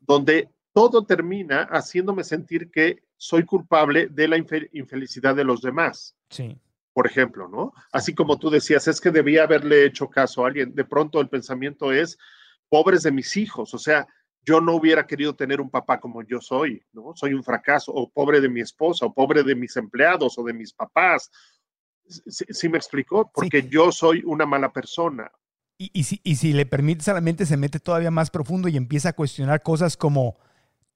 [0.00, 6.16] donde todo termina haciéndome sentir que soy culpable de la infelicidad de los demás.
[6.30, 6.58] Sí
[6.98, 7.72] por ejemplo, ¿no?
[7.92, 10.74] Así como tú decías, es que debía haberle hecho caso a alguien.
[10.74, 12.18] De pronto el pensamiento es,
[12.68, 14.06] pobres de mis hijos, o sea,
[14.44, 17.12] yo no hubiera querido tener un papá como yo soy, ¿no?
[17.14, 20.54] Soy un fracaso, o pobre de mi esposa, o pobre de mis empleados, o de
[20.54, 21.30] mis papás.
[22.06, 23.30] ¿Sí, me explicó?
[23.30, 25.30] Porque yo soy una mala persona.
[25.76, 28.68] Y, y, si, y si le permites a la mente, se mete todavía más profundo
[28.68, 30.38] y empieza a cuestionar cosas como,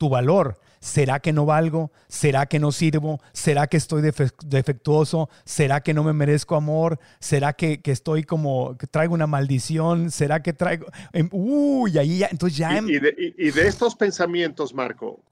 [0.02, 0.58] tu valor.
[0.80, 1.92] ¿Será que no valgo?
[2.08, 3.20] ¿Será que no sirvo?
[3.32, 5.30] ¿Será que estoy defectuoso?
[5.44, 6.98] ¿Será que no me merezco amor?
[7.20, 10.10] ¿Será que, estoy como, que traigo una maldición?
[10.10, 10.86] ¿Será que traigo...
[11.12, 12.76] Em, uy, ahí ya, entonces ya...
[12.76, 15.22] Em y, de, estos pensamientos, Marco,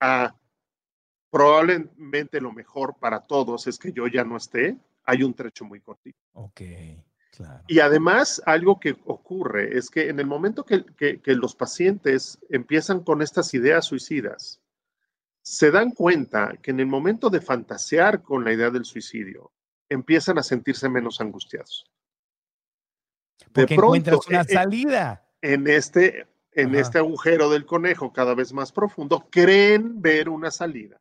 [0.00, 0.34] ah,
[1.30, 4.76] probablemente lo mejor para todos es que yo ya no esté.
[5.04, 6.18] Hay un trecho muy cortito.
[6.32, 6.60] Ok.
[7.66, 13.22] Y además, algo que ocurre es que en el momento que, los pacientes empiezan con
[13.22, 14.60] estas ideas suicidas,
[15.42, 19.52] se dan cuenta que en el momento de fantasear con la idea del suicidio,
[19.88, 21.90] empiezan a sentirse menos angustiados.
[23.54, 25.24] De Porque encuentras una e, e, salida.
[25.40, 31.00] En, este, en este agujero del conejo cada vez más profundo, creen ver una salida.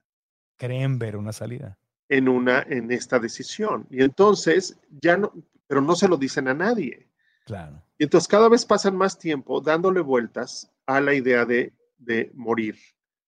[0.56, 1.78] Creen ver una salida.
[2.10, 3.86] En una, en esta decisión.
[3.90, 5.34] Y entonces ya no,
[5.68, 7.10] pero no se lo dicen a nadie.
[7.46, 7.84] Claro.
[7.98, 12.78] Y entonces cada vez pasan más tiempo dándole vueltas a la idea de, de morir.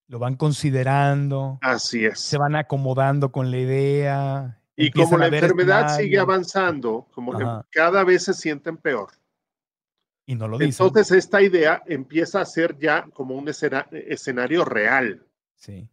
[0.08, 1.60] Lo van considerando.
[1.62, 2.20] Así es.
[2.20, 4.62] Se van acomodando con la idea.
[4.76, 9.10] Y como la enfermedad sigue avanzando, como que cada vez se sienten peor.
[10.26, 10.86] Y no lo dicen.
[10.86, 15.26] Entonces esta idea empieza a ser ya como un escenario real.
[15.56, 15.90] Sí.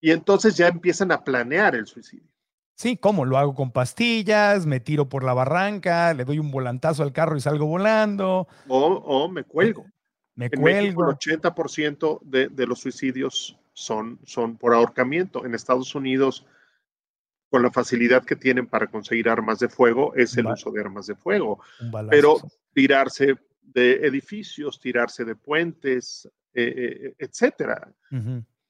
[0.00, 2.30] Y entonces ya empiezan a planear el suicidio.
[2.78, 3.24] Sí, ¿cómo?
[3.24, 7.36] Lo hago con pastillas, me tiro por la barranca, le doy un volantazo al carro
[7.36, 8.46] y salgo volando.
[8.68, 9.84] O, o me cuelgo.
[10.36, 11.10] Me en cuelgo.
[11.10, 15.44] el 80% de, de, los suicidios son, son por ahorcamiento.
[15.44, 16.46] En Estados Unidos,
[17.50, 21.08] con la facilidad que tienen para conseguir armas de fuego, es el uso de armas
[21.08, 21.60] de fuego.
[22.08, 22.36] Pero
[22.72, 27.92] tirarse de edificios, tirarse de puentes, eh, eh, etcétera.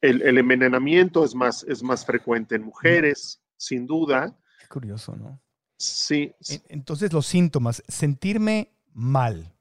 [0.01, 4.35] el, el, envenenamiento es más, es más frecuente en mujeres, sin duda.
[4.61, 5.39] Qué curioso, ¿no?
[5.77, 6.35] Sí.
[6.69, 9.55] Entonces los síntomas, sentirme mal,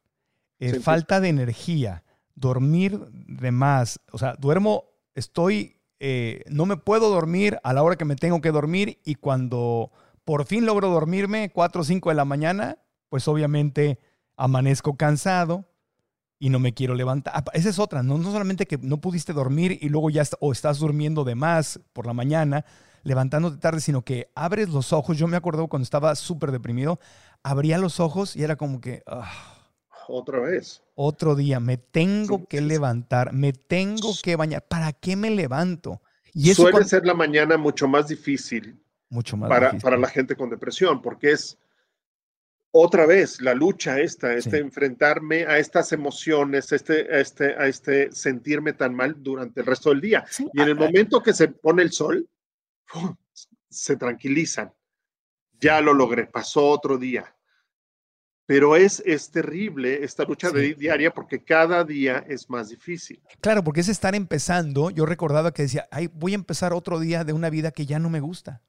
[0.60, 7.10] eh, falta de energía, dormir de más, o sea, duermo, estoy, eh, no me puedo
[7.10, 9.92] dormir a la hora que me tengo que dormir y cuando
[10.24, 12.78] por fin logro dormirme, 4 o 5 de la mañana,
[13.10, 14.00] pues obviamente
[14.36, 15.66] amanezco cansado
[16.40, 17.34] y no me quiero levantar.
[17.36, 20.52] Ah, esa es otra, no, no solamente que no pudiste dormir y luego ya o
[20.52, 22.66] estás durmiendo de más por la mañana,
[23.04, 25.18] levantándote tarde, sino que abres los ojos.
[25.18, 27.00] Yo me acuerdo cuando estaba súper deprimido,
[27.44, 29.04] abría los ojos y era como que...
[29.08, 29.54] Ah,
[30.10, 30.84] otra vez.
[30.96, 34.64] Otro día, me tengo que levantar, me tengo que bañar.
[34.66, 36.02] ¿Para qué me levanto?
[36.34, 40.36] Y eso Suele ser la mañana mucho más difícil, mucho más para, para la gente
[40.36, 41.58] con depresión, porque es
[42.72, 48.12] otra vez la lucha esta, este enfrentarme a estas emociones, este, a este, a este
[48.12, 50.26] sentirme tan mal durante el resto del día.
[50.54, 52.28] Y en el momento que se pone el sol,
[53.70, 54.74] se tranquilizan.
[55.60, 57.34] Ya lo logré, pasó otro día
[58.48, 63.22] pero es, es terrible esta lucha diaria porque cada día es más difícil.
[63.42, 64.90] Claro, porque es estar empezando.
[64.90, 68.00] Yo recordaba que decía, Ay, voy a empezar otro día de una vida que ya
[68.00, 68.64] no me gusta.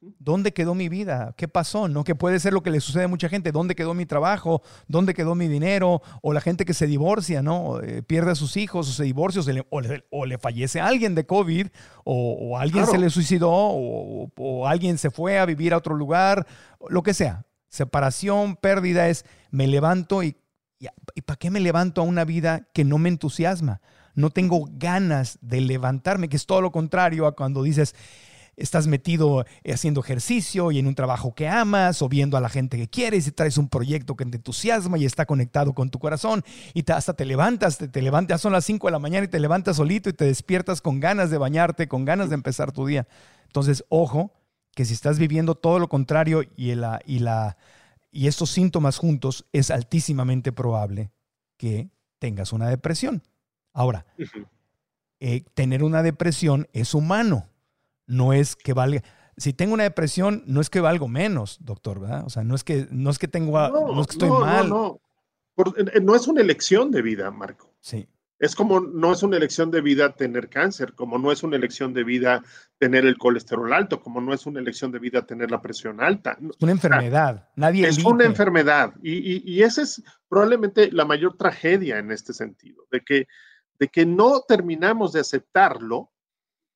[0.00, 1.34] ¿Dónde quedó mi vida?
[1.36, 1.88] ¿Qué pasó?
[1.88, 2.04] ¿No?
[2.04, 3.50] Que puede ser lo que le sucede a mucha gente.
[3.50, 4.62] ¿Dónde quedó mi trabajo?
[4.86, 6.02] ¿Dónde quedó mi dinero?
[6.22, 7.80] O la gente que se divorcia, ¿no?
[7.80, 11.68] Eh, pierde a sus hijos o se divorcia o, le, fallece alguien de COVID
[12.04, 16.46] o, alguien se le suicidó o, alguien se fue a vivir a otro lugar,
[16.88, 17.44] lo que sea.
[17.68, 20.36] Separación, pérdida es, me levanto y,
[20.78, 23.80] y, ¿para qué me levanto a una vida que no me entusiasma?
[24.14, 27.94] No tengo ganas de levantarme, que es todo lo contrario a cuando dices,
[28.58, 32.76] estás metido haciendo ejercicio y en un trabajo que amas o viendo a la gente
[32.76, 36.44] que quieres y traes un proyecto que te entusiasma y está conectado con tu corazón
[36.74, 39.28] y te, hasta te levantas, te, te levantas, son las 5 de la mañana y
[39.28, 42.86] te levantas solito y te despiertas con ganas de bañarte, con ganas de empezar tu
[42.86, 43.06] día.
[43.46, 44.32] Entonces, ojo,
[44.74, 47.56] que si estás viviendo todo lo contrario y, la, y, la,
[48.10, 51.10] y estos síntomas juntos, es altísimamente probable
[51.56, 53.22] que tengas una depresión.
[53.72, 54.06] Ahora,
[55.20, 57.48] eh, tener una depresión es humano,
[58.08, 59.02] no es que valga.
[59.36, 62.24] Si tengo una depresión, no es que valgo menos, doctor, ¿verdad?
[62.26, 64.68] O sea, no es que, no es que tengo, no, es que estoy mal.
[64.68, 65.00] No,
[65.56, 65.74] no.
[66.02, 67.72] no es una elección de vida, Marco.
[67.80, 68.08] Sí.
[68.40, 71.92] Es como no es una elección de vida tener cáncer, como no es una elección
[71.92, 72.44] de vida
[72.78, 76.38] tener el colesterol alto, como no es una elección de vida tener la presión alta.
[76.40, 81.98] Es una enfermedad, nadie Es una enfermedad y, y, esa es probablemente la mayor tragedia
[81.98, 83.26] en este sentido, de que,
[83.80, 86.12] de que no terminamos de aceptarlo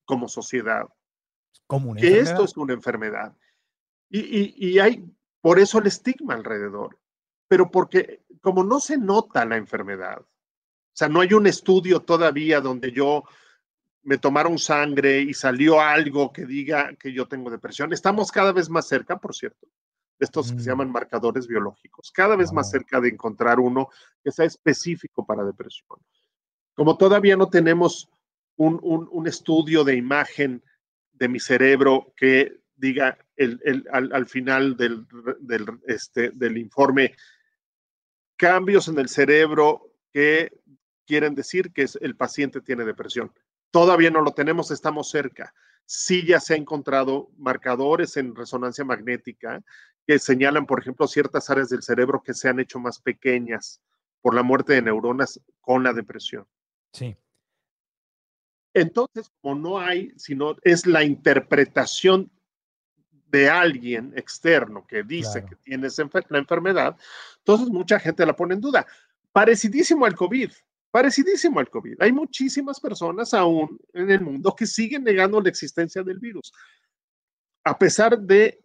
[0.05, 0.89] como sociedad.
[1.67, 3.37] Como que esto es una enfermedad.
[4.11, 5.05] Y, y hay,
[5.41, 6.99] por eso el estigma alrededor,
[7.49, 12.61] pero porque como no se nota la enfermedad, o sea, no hay un estudio todavía
[12.61, 13.25] donde yo
[14.03, 17.93] me tomaron sangre y salió algo que diga que yo tengo depresión.
[17.93, 19.67] Estamos cada vez más cerca, por cierto,
[20.19, 20.73] de estos que se mm.
[20.73, 23.89] llaman marcadores biológicos, cada vez más cerca de encontrar uno
[24.23, 25.99] que sea específico para depresión.
[26.75, 28.11] Como todavía no tenemos
[28.57, 30.63] un, un, estudio de imagen
[31.23, 35.07] de mi cerebro que diga el, el, al, al, final del,
[35.39, 37.15] del, este, del informe
[38.37, 40.51] cambios en el cerebro que
[41.07, 43.33] quieren decir que el paciente tiene depresión.
[43.71, 45.55] Todavía no lo tenemos, estamos cerca.
[45.87, 49.63] Sí ya se han encontrado marcadores en resonancia magnética
[50.05, 53.81] que señalan, por ejemplo, ciertas áreas del cerebro que se han hecho más pequeñas
[54.21, 56.49] por la muerte de neuronas con la depresión.
[56.93, 57.17] Sí.
[58.75, 62.31] Entonces, como no hay, sino es la interpretación
[63.29, 66.97] de alguien externo que dice que tienes la enfermedad,
[67.39, 68.87] entonces mucha gente la pone en duda.
[69.33, 70.51] Parecidísimo al COVID.
[70.91, 71.97] parecidísimo al COVID.
[72.01, 76.53] Hay muchísimas personas aún en el mundo que siguen negando la existencia del virus.
[77.65, 78.62] A pesar de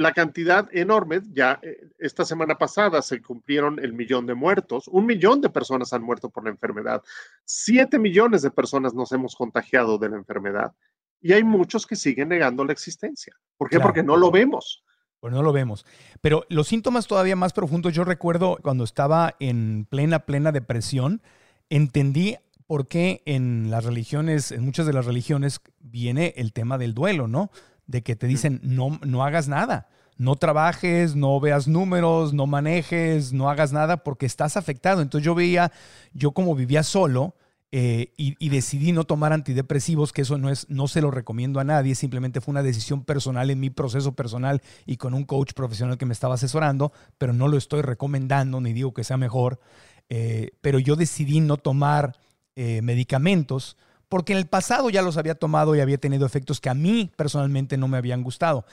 [0.00, 5.04] la cantidad enorme, ya eh, esta semana pasada se cumplieron el millón de muertos, un
[5.04, 7.02] millón de personas han muerto por la enfermedad,
[7.44, 10.72] siete millones de personas nos hemos contagiado de la enfermedad
[11.20, 13.36] y hay muchos que siguen negando la existencia.
[13.58, 13.78] ¿Por qué?
[13.78, 14.82] Porque no lo vemos.
[15.20, 15.84] Pues no lo vemos.
[16.22, 21.20] Pero los síntomas todavía más profundos, yo recuerdo cuando estaba en plena, plena depresión,
[21.68, 26.94] entendí por qué en las religiones, en muchas de las religiones, viene el tema del
[26.94, 27.50] duelo, ¿no?
[27.90, 33.32] De que te dicen, no, no hagas nada, no trabajes, no veas números, no manejes,
[33.32, 35.02] no hagas nada porque estás afectado.
[35.02, 35.72] Entonces yo veía,
[36.12, 37.34] yo como vivía solo,
[37.72, 41.64] eh, y, decidí no tomar antidepresivos, que eso no, es, no se lo recomiendo a
[41.64, 45.96] nadie, simplemente fue una decisión personal en mi proceso personal y con un coach profesional
[45.96, 49.60] que me estaba asesorando, pero no lo estoy recomendando ni digo que sea mejor.
[50.08, 52.16] Eh, pero yo decidí no tomar
[52.56, 53.76] eh, medicamentos
[54.10, 57.10] porque en el pasado ya los había tomado y había tenido efectos que a mí
[57.16, 58.66] personalmente no me habían gustado.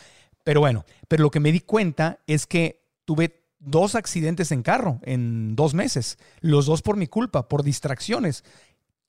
[0.44, 5.00] Pero bueno, pero lo que me di cuenta es que tuve dos accidentes en carro
[5.04, 8.44] en dos meses, los dos por mi culpa, por distracciones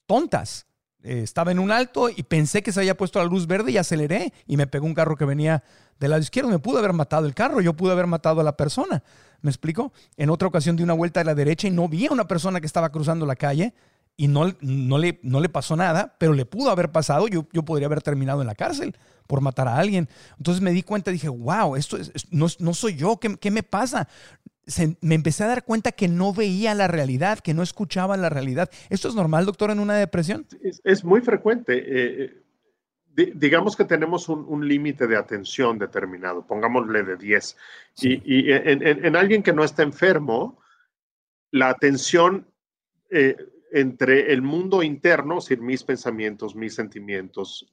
[0.04, 0.66] tontas.
[1.02, 3.78] Eh, estaba en un alto y pensé que se había puesto la luz verde y
[3.78, 5.64] aceleré y me pegó un carro que venía
[5.98, 6.50] del lado izquierdo.
[6.50, 9.02] Me pudo haber matado el carro, yo pude haber matado a la persona.
[9.40, 9.94] ¿Me explico?
[10.18, 12.60] En otra ocasión di una vuelta a la derecha y no vi a una persona
[12.60, 13.72] que estaba cruzando la calle
[14.20, 17.28] y no, no, le, no le pasó nada, pero le pudo haber pasado.
[17.28, 18.96] Yo, yo podría haber terminado en la cárcel
[19.28, 20.08] por matar a alguien.
[20.38, 21.96] Entonces me di cuenta y dije, wow, esto
[22.32, 24.08] no, no, soy yo, ¿qué, ¿qué, me pasa?
[25.00, 28.68] me empecé a dar cuenta que no veía la realidad, que no escuchaba la realidad.
[28.90, 30.46] ¿Esto es normal, doctor, en una depresión?
[30.82, 31.78] Es, muy frecuente.
[31.78, 32.42] Eh,
[33.16, 37.56] eh, digamos que tenemos un, límite de atención determinado, pongámosle de 10.
[38.02, 40.60] Y, en, alguien que no está enfermo,
[41.52, 42.48] la atención
[43.10, 43.36] eh,
[43.72, 47.72] entre el mundo interno, es decir, mis pensamientos, mis sentimientos,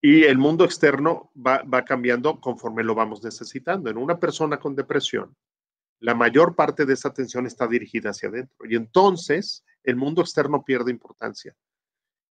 [0.00, 3.88] y el mundo externo va, va cambiando conforme lo vamos necesitando.
[3.88, 5.34] En una persona con depresión,
[6.00, 8.68] la mayor parte de esa atención está dirigida hacia adentro.
[8.68, 11.54] Y entonces el mundo externo pierde importancia.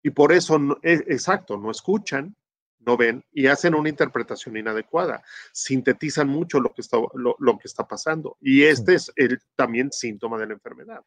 [0.03, 2.35] Y por eso, e, exacto, no escuchan,
[2.79, 5.23] no ven y hacen una interpretación inadecuada.
[5.53, 8.37] Sintetizan mucho lo que está, lo, que está pasando.
[8.41, 11.05] Y este es el también síntoma de la enfermedad.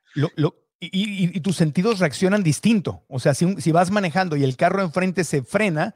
[0.81, 3.05] Y, tus sentidos reaccionan distinto.
[3.09, 5.95] O sea, si, si, vas manejando y el carro enfrente se frena,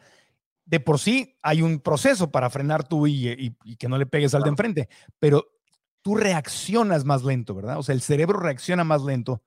[0.68, 4.42] de por sí hay un proceso para frenar tú y, que no le pegues al
[4.42, 4.88] de enfrente.
[5.18, 5.46] Pero
[6.02, 7.78] tú reaccionas más lento, ¿verdad?
[7.78, 9.42] O sea, el cerebro reacciona más lento.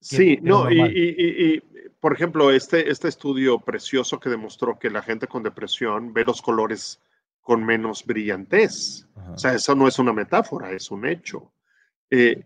[0.00, 1.62] Sí, no, y,
[2.00, 6.42] por ejemplo, este, este estudio precioso que demostró que la gente con depresión ve los
[6.42, 7.00] colores
[7.40, 9.06] con menos brillantez.
[9.34, 11.52] O sea, eso no es una metáfora, es un hecho.
[12.10, 12.44] Eh,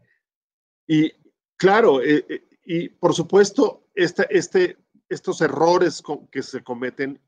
[0.87, 1.13] y
[1.61, 7.21] claro, eh, eh, y por supuesto, este, este, estos errores que se cometen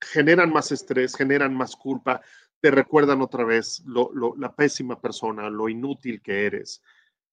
[0.00, 2.20] generan más estrés, generan más culpa,
[2.60, 3.82] te recuerdan otra vez
[4.38, 6.80] la pésima persona, lo inútil que eres.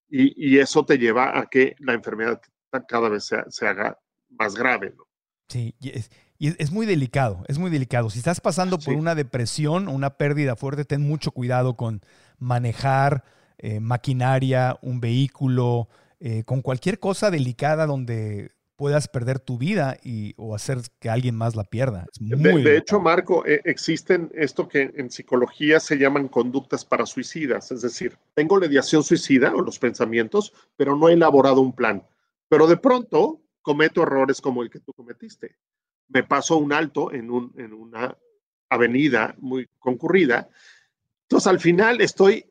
[0.09, 2.41] Y, eso te lleva a que la enfermedad
[2.88, 4.95] cada vez se, haga más grave.
[4.97, 5.07] ¿no?
[5.47, 5.91] Sí, y
[6.57, 8.09] es, muy delicado, es muy delicado.
[8.09, 12.01] Si estás pasando por una depresión o una pérdida fuerte, ten mucho cuidado con
[12.39, 13.23] manejar
[13.59, 20.34] eh, maquinaria, un vehículo, eh, con cualquier cosa delicada donde puedas perder tu vida y,
[20.38, 22.08] o hacer que alguien más la pierda.
[22.17, 27.82] de, hecho, Marco, eh, existen esto que en psicología se llaman conductas para suicidas, es
[27.82, 32.08] decir, tengo la ideación suicida o los pensamientos, pero no he elaborado un plan.
[32.47, 35.58] Pero de pronto cometo errores como el que tú cometiste.
[36.08, 38.17] Me paso un alto en, un, en una
[38.69, 40.49] avenida muy concurrida.
[41.23, 42.45] Entonces, al final estoy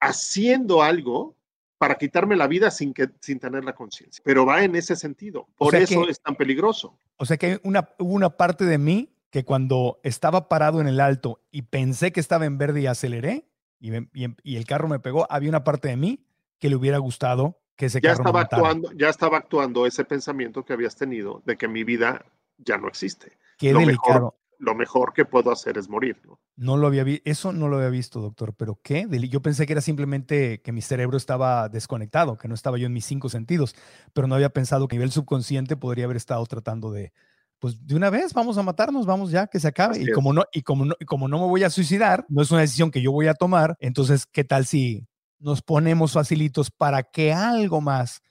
[0.00, 1.37] haciendo algo
[1.78, 4.20] para quitarme la vida sin, que, sin tener la conciencia.
[4.24, 5.48] Pero va en ese sentido.
[5.56, 6.98] Por eso es tan peligroso.
[7.16, 11.00] O sea que una, hubo una parte de mí que cuando estaba parado en el
[11.00, 13.46] alto y pensé que estaba en verde y aceleré
[13.80, 16.24] y, y, el carro me pegó, había una parte de mí
[16.58, 20.64] que le hubiera gustado que ese ya carro estaba actuando Ya estaba actuando ese pensamiento
[20.64, 22.24] que habías tenido de que mi vida
[22.56, 23.38] ya no existe.
[23.56, 26.20] Qué delicado lo mejor que puedo hacer es morir.
[26.24, 26.40] ¿no?
[26.56, 29.06] No lo había visto, eso no lo había visto, doctor, pero ¿qué?
[29.28, 32.92] Yo pensé que era simplemente que mi cerebro estaba desconectado, que no estaba yo en
[32.92, 33.74] mis cinco sentidos,
[34.12, 37.12] pero no había pensado que a nivel subconsciente podría haber estado tratando de,
[37.58, 40.02] pues de una vez vamos a matarnos, vamos ya, que se acabe.
[40.02, 42.50] y como, no, y, como no, y como no me voy a suicidar, no es
[42.50, 45.06] una decisión que yo voy a tomar, entonces, ¿qué tal si
[45.38, 48.22] nos ponemos facilitos para que algo más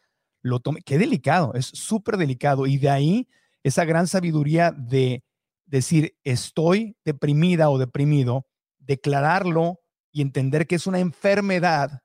[0.41, 0.81] lo tome?
[0.81, 2.67] Qué delicado, es súper delicado.
[2.67, 3.29] Y de ahí
[3.63, 5.23] esa gran sabiduría de
[5.67, 8.47] decir estoy deprimida o deprimido,
[8.79, 9.79] declararlo
[10.11, 12.01] y entender que es una enfermedad.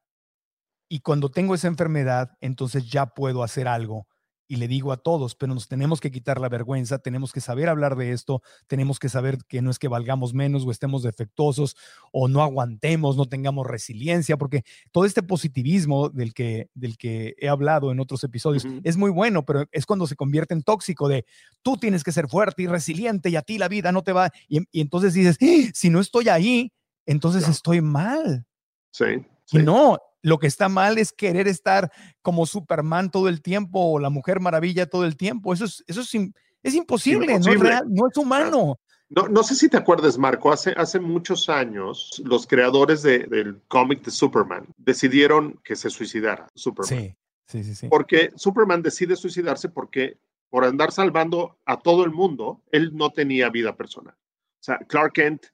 [0.88, 4.06] Y cuando tengo esa enfermedad, entonces ya puedo hacer algo
[4.52, 7.70] y le digo a todos, pero nos tenemos que quitar la vergüenza, tenemos que saber
[7.70, 11.74] hablar de esto, tenemos que saber que no es que valgamos menos o estemos defectuosos
[12.12, 17.48] o no aguantemos, no tengamos resiliencia, porque todo este positivismo del que, del que he
[17.48, 21.24] hablado en otros episodios es muy bueno, pero es cuando se convierte en tóxico de
[21.62, 24.30] tú tienes que ser fuerte y resiliente y a ti la vida no te va.
[24.50, 25.70] Y, entonces dices, ¡Ah!
[25.72, 26.74] si no estoy ahí,
[27.06, 28.44] entonces estoy mal.
[28.90, 29.06] Sí,
[29.46, 29.60] sí.
[29.60, 31.92] Y no, lo que está mal es querer estar
[32.22, 35.52] como Superman todo el tiempo o la Mujer Maravilla todo el tiempo.
[35.52, 36.14] Eso es, eso es,
[36.62, 38.78] es imposible, No, es real, no es humano.
[39.10, 44.02] No, no, sé si te acuerdas, Marco, hace, hace muchos años los creadores del cómic
[44.04, 46.98] de Superman decidieron que se suicidara Superman.
[46.98, 47.16] Sí,
[47.46, 47.88] sí, sí, sí.
[47.88, 50.16] Porque Superman decide suicidarse porque
[50.48, 54.14] por andar salvando a todo el mundo, él no tenía vida personal.
[54.14, 55.46] O sea, Clark Kent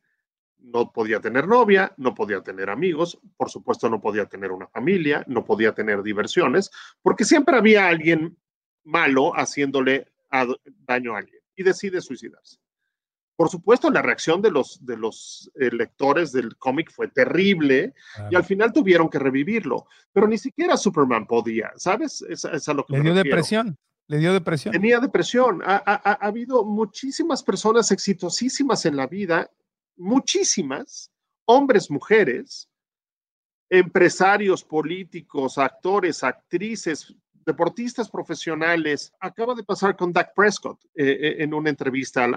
[0.73, 5.25] no podía tener novia, no podía tener amigos, por supuesto no podía tener una familia,
[5.27, 6.71] no podía tener diversiones,
[7.03, 8.37] porque siempre había alguien
[8.85, 10.07] malo haciéndole
[10.87, 12.59] daño a alguien y decide suicidarse.
[13.37, 17.95] Por supuesto, la reacción de los, de los eh, lectores del cómic fue terrible
[18.31, 22.21] y al final tuvieron que revivirlo, pero ni siquiera Superman podía, ¿sabes?
[22.29, 23.79] Es, lo que Le dio depresión.
[24.09, 24.73] Le dio depresión.
[24.73, 25.63] Tenía depresión.
[25.65, 29.49] ha, habido muchísimas personas exitosísimas en la vida
[29.99, 31.11] muchísimas,
[31.45, 32.69] hombres, mujeres,
[33.69, 39.13] empresarios, políticos, actores, actrices, deportistas profesionales.
[39.21, 42.29] Acaba de pasar con Dak Prescott eh, eh, en una entrevista,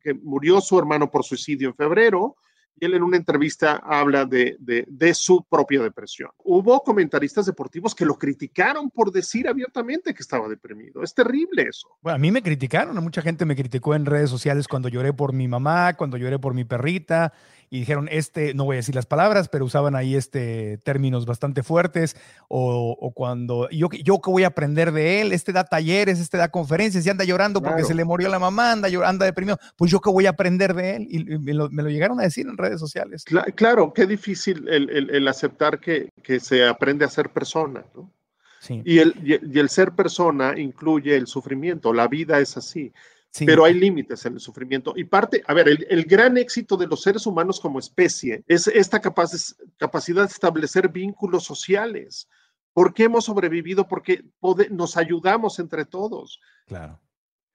[0.00, 2.36] que murió su hermano por suicidio en febrero
[2.78, 6.30] y él en una entrevista habla de, de, su propia depresión.
[6.38, 11.02] Hubo comentaristas deportivos que lo criticaron por decir abiertamente que estaba deprimido.
[11.02, 11.88] Es terrible eso.
[12.00, 15.12] Bueno, a mí me criticaron, a mucha gente me criticó en redes sociales cuando lloré
[15.12, 17.32] por mi mamá, cuando lloré por mi perrita,
[17.72, 21.62] y dijeron, este, no voy a decir las palabras, pero usaban ahí este términos bastante
[21.62, 22.16] fuertes,
[22.48, 26.48] o, cuando yo, yo que voy a aprender de él, este da talleres, este da
[26.48, 30.00] conferencias y anda llorando porque se le murió la mamá, anda, anda deprimido, pues yo
[30.00, 33.24] que voy a aprender de él, y, me, lo, llegaron a decir en redes sociales.
[33.54, 38.12] Claro, qué difícil el, aceptar que, que, se aprende a ser persona, ¿no?
[38.60, 38.82] Sí.
[38.84, 42.92] Y, el, y el ser persona incluye el sufrimiento, la vida es así.
[43.38, 44.92] Pero hay límites en el sufrimiento.
[44.96, 49.00] Y parte, a ver, el, gran éxito de los seres humanos como especie es esta
[49.00, 52.28] capacidad de establecer vínculos sociales.
[52.72, 53.86] ¿Por qué hemos sobrevivido?
[53.86, 54.24] Porque
[54.70, 56.40] nos ayudamos entre todos.
[56.66, 57.00] Claro.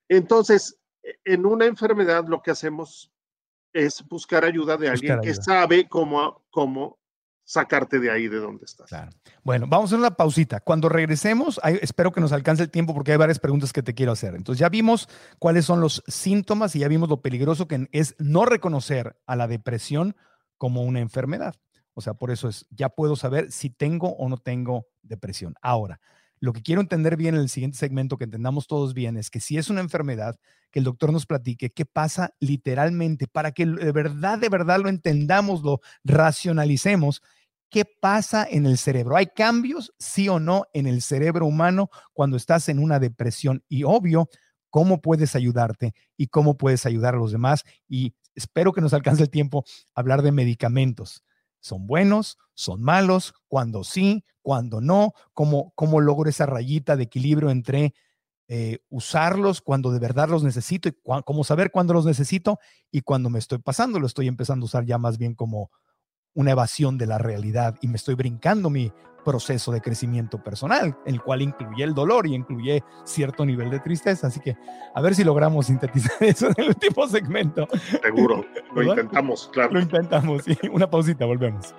[0.08, 0.78] Entonces,
[1.24, 3.12] en una enfermedad lo que hacemos
[3.76, 6.98] es buscar ayuda de alguien que sabe cómo, cómo
[7.44, 8.90] sacarte de ahí de donde estás.
[9.44, 10.60] Bueno, vamos a hacer una pausita.
[10.60, 14.12] Cuando regresemos, espero que nos alcance el tiempo porque hay varias preguntas que te quiero
[14.12, 14.34] hacer.
[14.34, 15.08] Entonces ya vimos
[15.38, 19.46] cuáles son los síntomas y ya vimos lo peligroso que es no reconocer a la
[19.46, 20.16] depresión
[20.58, 21.54] como una enfermedad.
[21.94, 25.54] O sea, por eso es, ya puedo saber si tengo o no tengo depresión.
[25.62, 26.00] Ahora,
[26.38, 29.40] lo que quiero entender bien en el siguiente segmento, que entendamos todos bien, es que
[29.40, 30.36] si es una enfermedad,
[30.70, 34.88] que el doctor nos platique qué pasa literalmente para que de verdad, de verdad lo
[34.88, 37.22] entendamos, lo racionalicemos.
[37.70, 39.16] ¿Qué pasa en el cerebro?
[39.16, 43.64] ¿Hay cambios, sí o no, en el cerebro humano cuando estás en una depresión?
[43.68, 44.28] Y obvio,
[44.70, 47.64] cómo puedes ayudarte y cómo puedes ayudar a los demás.
[47.88, 49.64] Y espero que nos alcance el tiempo
[49.94, 51.24] hablar de medicamentos
[51.60, 57.50] son buenos, son malos, cuando sí, cuando no, cómo, cómo logro esa rayita de equilibrio
[57.50, 57.94] entre
[58.48, 62.60] eh, usarlos cuando de verdad los necesito y cómo saber cuándo los necesito
[62.92, 65.70] y cuando me estoy pasando, lo estoy empezando a usar ya más bien como
[66.32, 68.92] una evasión de la realidad y me estoy brincando mi
[69.26, 74.28] proceso de crecimiento personal, el cual incluye el dolor y incluye cierto nivel de tristeza.
[74.28, 74.56] Así que
[74.94, 77.66] a ver si logramos sintetizar eso en el último segmento.
[78.00, 79.72] Seguro, lo intentamos, claro.
[79.72, 80.56] Lo intentamos, sí.
[80.72, 81.74] Una pausita, volvemos.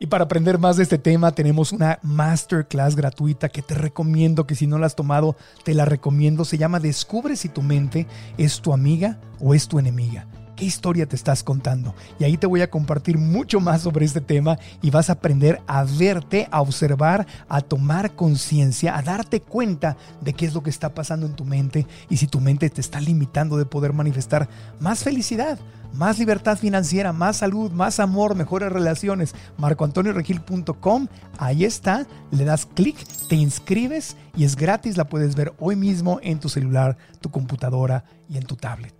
[0.00, 4.54] Y para aprender más de este tema tenemos una masterclass gratuita que te recomiendo que
[4.56, 6.44] si no la has tomado, te la recomiendo.
[6.44, 10.26] Se llama Descubre si tu mente es tu amiga o es tu enemiga.
[10.60, 11.94] ¿Qué historia te estás contando?
[12.18, 15.62] Y ahí te voy a compartir mucho más sobre este tema y vas a aprender
[15.66, 20.68] a verte, a observar, a tomar conciencia, a darte cuenta de qué es lo que
[20.68, 24.50] está pasando en tu mente y si tu mente te está limitando de poder manifestar
[24.80, 25.58] más felicidad,
[25.94, 29.34] más libertad financiera, más salud, más amor, mejores relaciones.
[29.56, 31.06] MarcoAntonioRegil.com,
[31.38, 32.98] ahí está, le das clic,
[33.30, 38.04] te inscribes y es gratis, la puedes ver hoy mismo en tu celular, tu computadora
[38.28, 38.99] y en tu tablet.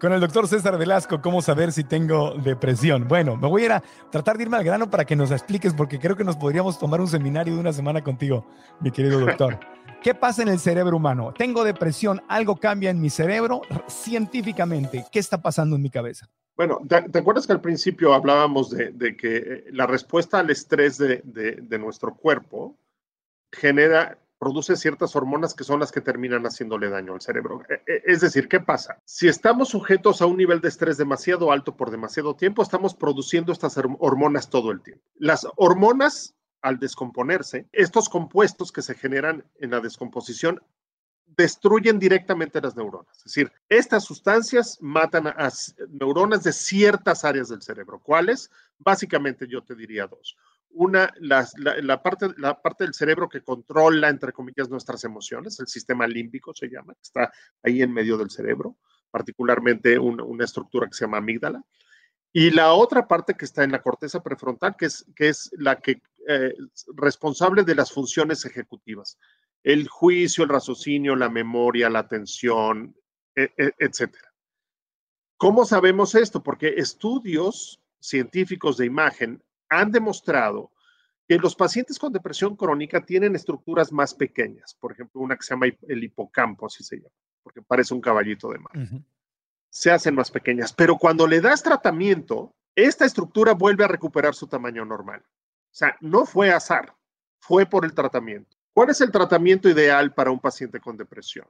[0.00, 3.08] Con el doctor César Velasco, ¿cómo saber si tengo depresión?
[3.08, 5.72] Bueno, me voy a ir a tratar de irme al grano para que nos expliques,
[5.72, 8.46] porque creo que nos podríamos tomar un seminario de una semana contigo,
[8.80, 9.58] mi querido doctor.
[10.02, 11.32] ¿Qué pasa en el cerebro humano?
[11.32, 15.06] Tengo depresión, algo cambia en mi cerebro científicamente.
[15.10, 16.28] ¿Qué está pasando en mi cabeza?
[16.56, 22.14] Bueno, ¿te, acuerdas que al principio hablábamos de, que la respuesta al estrés de, nuestro
[22.14, 22.76] cuerpo
[23.50, 27.62] genera produce ciertas hormonas que son las que terminan haciéndole daño al cerebro.
[27.68, 29.00] E, e, es decir, ¿qué pasa?
[29.04, 33.52] Si estamos sujetos a un nivel de estrés demasiado alto por demasiado tiempo, estamos produciendo
[33.52, 35.02] estas hormonas todo el tiempo.
[35.16, 40.60] Las hormonas, al descomponerse, estos compuestos que se generan en la descomposición
[41.36, 43.18] destruyen directamente las neuronas.
[43.18, 45.50] Es decir, estas sustancias matan a
[45.90, 48.00] neuronas de ciertas áreas del cerebro.
[48.00, 48.50] ¿Cuáles?
[48.78, 50.36] Básicamente yo te diría dos
[50.76, 56.06] una, la, parte, la parte del cerebro que controla, entre comillas, nuestras emociones, el sistema
[56.06, 58.76] límbico se llama, está ahí en medio del cerebro,
[59.10, 61.64] particularmente una, estructura que se llama amígdala.
[62.32, 65.76] Y la otra parte que está en la corteza prefrontal, que es, que es la
[65.76, 66.54] que eh,
[66.94, 69.18] responsable de las funciones ejecutivas,
[69.62, 72.94] el juicio, el raciocinio, la memoria, la atención,
[73.34, 74.32] e, e, etcétera.
[75.38, 76.42] ¿Cómo sabemos esto?
[76.42, 80.72] Porque estudios científicos de imagen han demostrado
[81.28, 85.54] que los pacientes con depresión crónica tienen estructuras más pequeñas, por ejemplo, una que se
[85.54, 88.72] llama el hipocampo, así se llama, porque parece un caballito de mar.
[89.68, 94.46] Se hacen más pequeñas, pero cuando le das tratamiento, esta estructura vuelve a recuperar su
[94.46, 95.22] tamaño normal.
[95.24, 96.94] O sea, no fue azar,
[97.40, 98.56] fue por el tratamiento.
[98.72, 101.48] ¿Cuál es el tratamiento ideal para un paciente con depresión?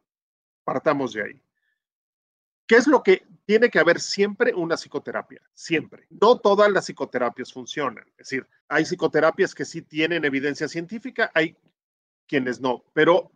[0.65, 1.43] Partamos de ahí.
[2.67, 5.41] ¿Qué es lo que tiene que haber siempre una psicoterapia?
[5.55, 6.07] Siempre.
[6.11, 8.05] No todas las psicoterapias funcionan.
[8.19, 11.57] Es decir, hay psicoterapias que sí tienen evidencia científica, hay
[12.27, 13.31] quienes no, pero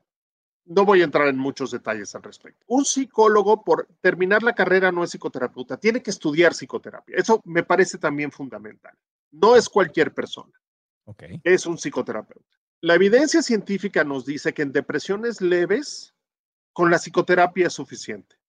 [0.65, 2.65] no voy a entrar en muchos detalles al respecto.
[2.67, 7.17] Un psicólogo, por terminar la carrera, no es psicoterapeuta, tiene que estudiar psicoterapia.
[7.17, 8.97] Eso me parece también fundamental.
[9.31, 10.53] No es cualquier persona.
[11.05, 11.41] Okay.
[11.45, 12.59] Es un psicoterapeuta.
[12.81, 16.15] La evidencia científica nos dice que en depresiones leves,
[16.73, 18.40] con la psicoterapia es suficiente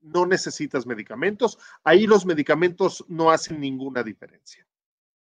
[0.00, 1.58] no necesitas medicamentos.
[1.84, 4.66] Ahí los medicamentos no hacen ninguna diferencia.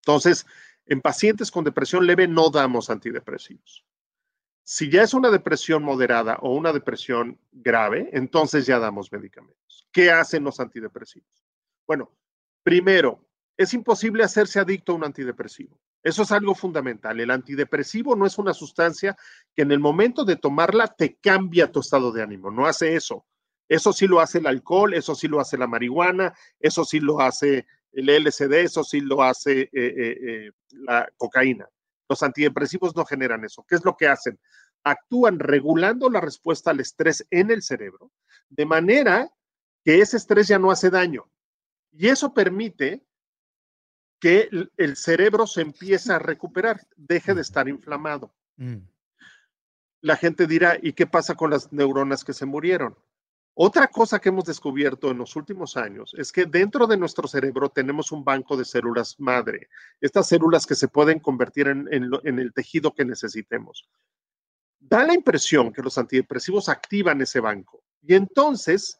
[0.01, 0.45] Entonces,
[0.85, 3.85] en pacientes con depresión leve no damos antidepresivos.
[4.63, 9.87] Si ya es una depresión moderada o una depresión grave, entonces ya damos medicamentos.
[9.91, 11.45] ¿Qué hacen los antidepresivos?
[11.85, 12.11] Bueno,
[12.63, 15.79] primero, es imposible hacerse adicto a un antidepresivo.
[16.01, 17.19] Eso es algo fundamental.
[17.19, 19.17] El antidepresivo no es una sustancia
[19.55, 22.51] que en el momento de tomarla te cambia tu estado de ánimo.
[22.51, 23.25] No hace eso.
[23.67, 27.19] Eso sí lo hace el alcohol, eso sí lo hace la marihuana, eso sí lo
[27.21, 31.67] hace el LSD, eso sí lo hace eh, eh, eh, la cocaína.
[32.09, 33.65] Los antidepresivos no generan eso.
[33.67, 34.39] ¿Qué es lo que hacen?
[34.83, 38.11] Actúan regulando la respuesta al estrés en el cerebro,
[38.49, 39.31] de manera
[39.85, 41.29] que ese estrés ya no hace daño.
[41.91, 43.05] Y eso permite
[44.19, 48.33] que el cerebro se empiece a recuperar, deje de estar inflamado.
[48.55, 48.77] Mm.
[50.01, 52.97] La gente dirá, ¿y qué pasa con las neuronas que se murieron?
[53.55, 57.69] Otra cosa que hemos descubierto en los últimos años es que dentro de nuestro cerebro
[57.69, 59.69] tenemos un banco de células madre,
[60.01, 63.87] estas células que se pueden convertir en, el tejido que necesitemos.
[64.79, 68.97] Da la impresión que los antidepresivos activan ese banco y entonces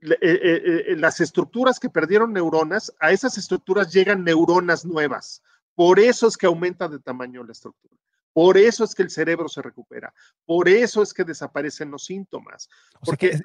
[0.00, 5.42] eh, eh, eh, las estructuras que perdieron neuronas, a esas estructuras llegan neuronas nuevas.
[5.74, 7.96] Por eso es que aumenta de tamaño la estructura.
[8.32, 10.12] Por eso es que el cerebro se recupera.
[10.46, 12.68] Por eso es que desaparecen los síntomas.
[13.04, 13.42] Porque es,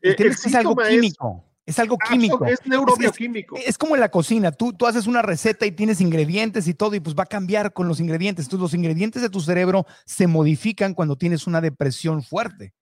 [0.00, 1.44] es, algo químico.
[1.66, 2.46] Es, algo químico.
[2.46, 3.56] Es neurobioquímico.
[3.56, 4.50] Es, como en la cocina.
[4.50, 7.72] Tú, tú haces una receta y tienes ingredientes y todo, y pues va a cambiar
[7.72, 8.46] con los ingredientes.
[8.46, 12.72] Entonces, los ingredientes de tu cerebro se modifican cuando tienes una depresión fuerte.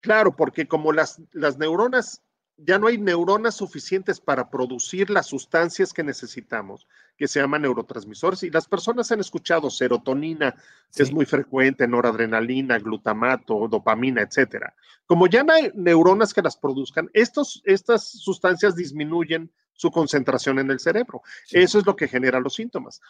[0.00, 2.22] Claro, porque como las, las neuronas
[2.58, 6.86] ya no hay neuronas suficientes para producir las sustancias que necesitamos,
[7.16, 8.42] que se llaman neurotransmisores.
[8.44, 10.54] Y las personas han escuchado serotonina,
[10.94, 14.74] es muy frecuente, noradrenalina, glutamato, dopamina, etcétera.
[15.06, 20.70] Como ya no hay neuronas que las produzcan, estos, estas sustancias disminuyen su concentración en
[20.70, 21.22] el cerebro.
[21.50, 23.02] Eso es lo que genera los síntomas.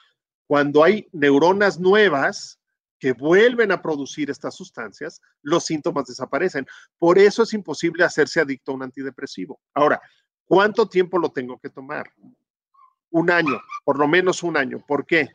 [0.48, 2.58] Cuando hay neuronas nuevas,
[2.98, 6.66] que vuelven a producir estas sustancias, los síntomas desaparecen.
[6.98, 9.60] Por eso es imposible hacerse adicto a un antidepresivo.
[9.74, 10.00] Ahora,
[10.44, 12.10] ¿cuánto tiempo lo tengo que tomar?
[13.10, 14.84] Un año, por lo menos un año.
[14.86, 15.28] ¿Por qué?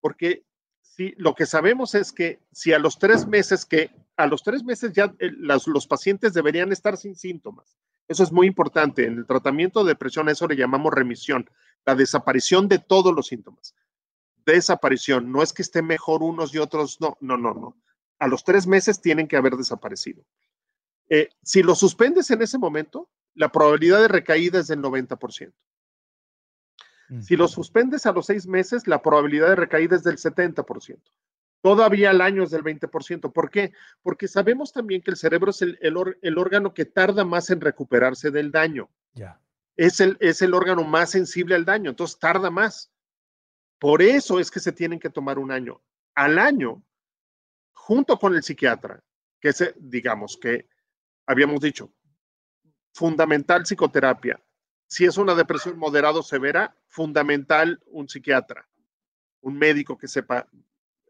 [0.00, 0.44] Porque
[0.82, 4.62] si, lo que sabemos es que si a los tres meses que a los tres
[4.62, 5.32] meses ya eh,
[5.66, 7.76] los pacientes deberían estar sin síntomas.
[8.06, 9.06] Eso es muy importante.
[9.06, 11.50] En el tratamiento de depresión, eso le llamamos remisión,
[11.84, 13.74] la desaparición de todos los síntomas
[14.46, 15.30] desaparición.
[15.32, 17.76] No es que esté mejor unos y otros, no, no, no, no.
[18.18, 20.24] A los tres meses tienen que haber desaparecido.
[21.08, 25.52] Eh, si lo suspendes en ese momento, la probabilidad de recaída es del 90%.
[27.20, 30.98] Si lo suspendes a los seis meses, la probabilidad de recaída es del 70%.
[31.60, 33.32] Todavía al año es del 20%.
[33.32, 33.72] ¿Por qué?
[34.02, 38.30] Porque sabemos también que el cerebro es el, el, órgano que tarda más en recuperarse
[38.30, 38.90] del daño.
[39.14, 39.40] Ya.
[39.76, 42.90] Es, el, es el órgano más sensible al daño, entonces tarda más.
[43.78, 45.82] Por eso es que se tienen que tomar un año.
[46.14, 46.82] Al año,
[47.72, 49.02] junto con el psiquiatra,
[49.40, 50.68] que es, digamos, que
[51.26, 51.92] habíamos dicho,
[52.92, 54.42] fundamental psicoterapia.
[54.86, 58.68] Si es una depresión moderado severa, fundamental un psiquiatra,
[59.40, 60.48] un médico que sepa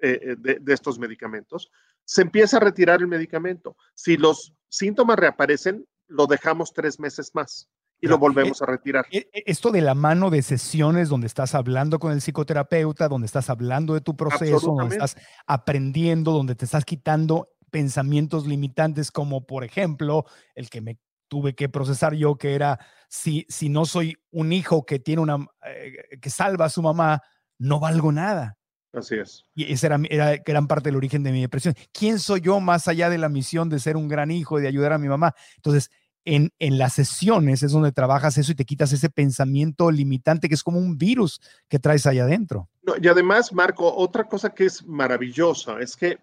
[0.00, 1.70] eh, de, de, estos medicamentos.
[2.04, 3.76] Se empieza a retirar el medicamento.
[3.94, 7.68] Si los síntomas reaparecen, lo dejamos tres meses más
[8.04, 9.06] y lo volvemos a retirar.
[9.10, 13.26] E, e, esto de la mano de sesiones donde estás hablando con el psicoterapeuta, donde
[13.26, 19.46] estás hablando de tu proceso, donde estás aprendiendo, donde te estás quitando pensamientos limitantes como
[19.46, 20.24] por ejemplo
[20.54, 22.78] el que me tuve que procesar yo que era
[23.08, 27.20] si si no soy un hijo que tiene una eh, que salva a su mamá
[27.58, 28.58] no valgo nada
[28.94, 29.44] Así es.
[29.54, 31.74] Y esa era, era, gran parte del origen de mi depresión.
[31.92, 34.68] ¿Quién soy yo más allá de la misión de ser un gran hijo y de
[34.68, 35.34] ayudar a mi mamá?
[35.56, 35.90] Entonces,
[36.24, 40.54] en, en, las sesiones es donde trabajas eso y te quitas ese pensamiento limitante que
[40.54, 42.68] es como un virus que traes ahí adentro.
[42.82, 46.18] No, y además, Marco, otra cosa que es maravillosa es que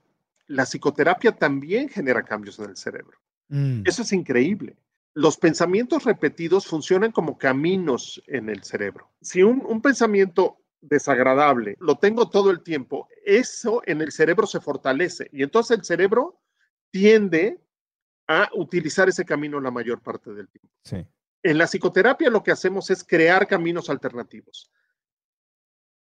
[0.48, 3.18] la psicoterapia también genera cambios en el cerebro.
[3.50, 3.84] Mm.
[3.86, 4.76] Eso es increíble.
[5.14, 9.10] Los pensamientos repetidos funcionan como caminos en el cerebro.
[9.22, 14.60] Si un, un pensamiento desagradable lo tengo todo el tiempo, eso en el cerebro se
[14.60, 16.40] fortalece y entonces el cerebro
[16.92, 17.60] tiende
[18.32, 20.70] a utilizar ese camino la mayor parte del tiempo.
[20.84, 21.06] Sí.
[21.44, 24.72] En la psicoterapia lo que hacemos es crear caminos alternativos,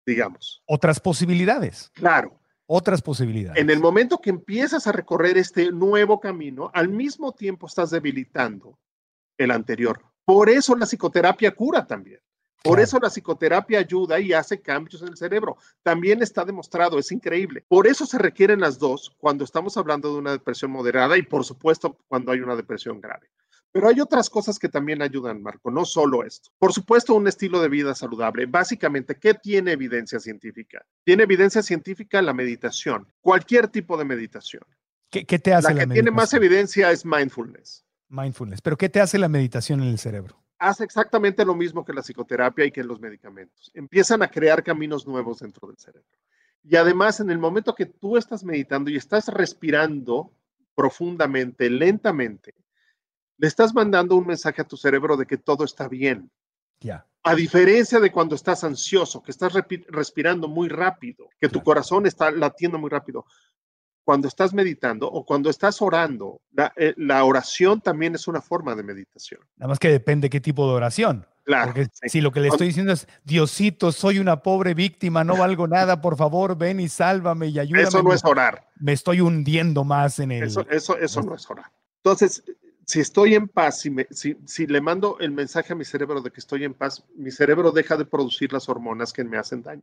[0.06, 0.62] digamos.
[0.66, 1.90] Otras posibilidades.
[1.94, 2.40] Claro.
[2.66, 3.60] Otras posibilidades.
[3.60, 8.78] En el momento que empiezas a recorrer este nuevo camino, al mismo tiempo estás debilitando
[9.38, 10.00] el anterior.
[10.24, 12.20] Por eso la psicoterapia cura también.
[12.62, 15.56] Por eso la psicoterapia ayuda y hace cambios en el cerebro.
[15.82, 17.64] También está demostrado, es increíble.
[17.68, 21.44] Por eso se requieren las dos cuando estamos hablando de una depresión moderada y por
[21.44, 23.30] supuesto cuando hay una depresión grave.
[23.72, 26.50] Pero hay otras cosas que también ayudan, Marco, no solo esto.
[26.58, 28.46] Por supuesto, un estilo de vida saludable.
[28.46, 30.84] Básicamente, ¿qué tiene evidencia científica?
[31.04, 34.64] Tiene evidencia científica la meditación, cualquier tipo de meditación.
[35.08, 37.84] ¿Qué, te hace la, la que tiene más evidencia es mindfulness.
[38.08, 38.60] Mindfulness.
[38.60, 40.40] ¿Pero qué te hace la meditación en el cerebro?
[40.60, 43.70] Hace exactamente lo mismo que la psicoterapia y que los medicamentos.
[43.74, 46.06] Empiezan a crear caminos nuevos dentro del cerebro.
[46.62, 50.32] Y además, en el momento que tú estás meditando y estás respirando
[50.74, 52.54] profundamente, lentamente,
[53.38, 56.30] le estás mandando un mensaje a tu cerebro de que todo está bien.
[56.80, 57.06] Ya.
[57.22, 59.54] A diferencia de cuando estás ansioso, que estás
[59.88, 63.24] respirando muy rápido, que tu corazón está latiendo muy rápido
[64.04, 66.40] cuando estás meditando o cuando estás orando,
[66.76, 69.40] eh, la, oración también es una forma de meditación.
[69.56, 71.26] Nada más que depende qué tipo de oración.
[71.44, 71.72] Claro.
[71.72, 75.66] Porque si lo que le estoy diciendo es, Diosito, soy una pobre víctima, no valgo
[75.66, 77.88] nada, por favor, ven y sálvame y ayúdame.
[77.88, 78.68] Eso no es orar.
[78.78, 80.44] Me estoy hundiendo más en el...
[80.44, 81.66] Eso, eso, eso no es orar.
[81.96, 82.44] Entonces,
[82.86, 86.30] si estoy en paz, si, si, si, le mando el mensaje a mi cerebro de
[86.30, 89.82] que estoy en paz, mi cerebro deja de producir las hormonas que me hacen daño.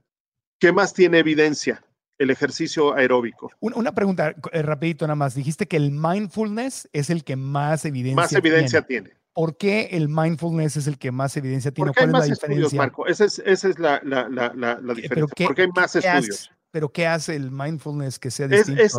[0.60, 1.84] ¿Qué más tiene evidencia?
[2.18, 3.52] El ejercicio aeróbico.
[3.60, 5.36] Una, pregunta eh, rapidito nada más.
[5.36, 9.12] Dijiste que el mindfulness es el que más evidencia Más evidencia tiene.
[9.34, 11.90] ¿Por qué el mindfulness es el que más evidencia tiene?
[11.90, 13.06] Porque hay más estudios, Marco.
[13.06, 15.46] Esa es, esa es la, la, la, la diferencia.
[15.46, 16.52] Porque hay más estudios.
[16.72, 18.82] ¿Pero qué hace el mindfulness que sea distinto?
[18.82, 18.96] Es,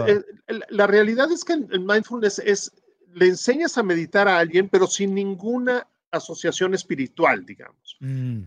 [0.69, 2.73] la realidad es que el mindfulness es,
[3.15, 7.97] le enseñas a meditar a alguien, pero sin ninguna asociación espiritual, digamos.
[8.01, 8.43] Mm.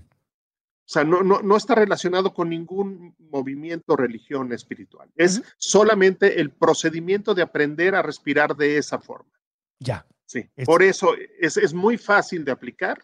[0.92, 5.10] O sea, no, no, no, está relacionado con ningún movimiento, religión espiritual.
[5.16, 9.32] Es solamente el procedimiento de aprender a respirar de esa forma.
[9.80, 10.06] Ya.
[10.26, 10.50] Sí.
[10.66, 13.02] Por eso es, es, muy fácil de aplicar,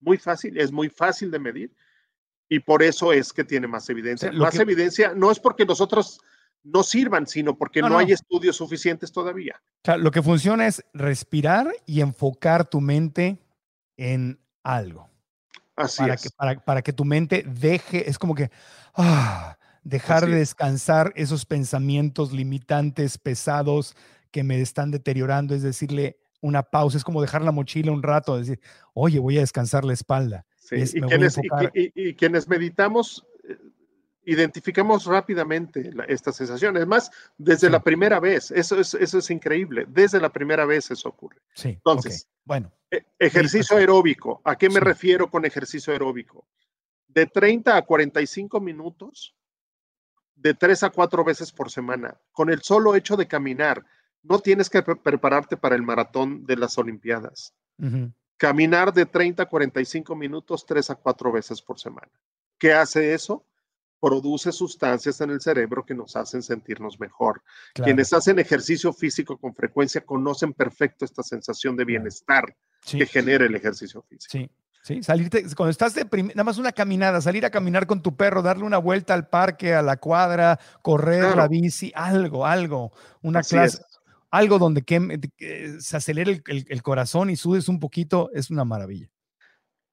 [0.00, 1.74] muy fácil, es muy fácil de medir
[2.50, 4.30] y por eso es que tiene más evidencia.
[4.32, 6.20] más evidencia no es porque los otros
[6.62, 9.58] no sirvan, sino porque no, hay estudios suficientes todavía.
[9.96, 13.38] lo que funciona es respirar y enfocar tu mente
[13.96, 15.11] en algo
[15.74, 18.50] para, Que, para, que tu mente deje, es como que
[18.94, 23.96] ah, dejar de descansar esos pensamientos limitantes, pesados,
[24.30, 28.36] que me están deteriorando, es decirle una pausa, es como dejar la mochila un rato,
[28.36, 28.60] decir,
[28.94, 30.44] oye, voy a descansar la espalda.
[30.70, 31.38] y, quienes,
[31.74, 33.24] y, quienes, meditamos,
[34.24, 36.76] identificamos rápidamente esta sensación.
[36.76, 40.90] Es más, desde la primera vez, eso es, eso es increíble, desde la primera vez
[40.90, 41.38] eso ocurre.
[41.54, 41.70] Sí.
[41.70, 42.72] Entonces, bueno.
[42.90, 44.40] E, ejercicio aeróbico.
[44.44, 46.46] ¿A qué me refiero con ejercicio aeróbico?
[47.08, 49.34] De 30 a 45 minutos,
[50.34, 53.84] de 3 a 4 veces por semana, con el solo hecho de caminar.
[54.22, 57.54] No tienes que prepararte para el maratón de las Olimpiadas.
[58.36, 62.10] Caminar de 30 a 45 minutos, 3 a 4 veces por semana.
[62.58, 63.44] ¿Qué hace eso?
[64.02, 67.40] Produce sustancias en el cerebro que nos hacen sentirnos mejor.
[67.72, 73.54] Quienes hacen ejercicio físico con frecuencia conocen perfecto esta sensación de bienestar que genera el
[73.54, 74.52] ejercicio físico.
[74.82, 78.42] Sí, salirte, cuando estás de nada más una caminada, salir a caminar con tu perro,
[78.42, 82.90] darle una vuelta al parque, a la cuadra, correr la bici, algo, algo,
[83.22, 83.84] una clase,
[84.32, 84.82] algo donde
[85.78, 89.08] se acelere el, corazón y sudes un poquito, es una maravilla.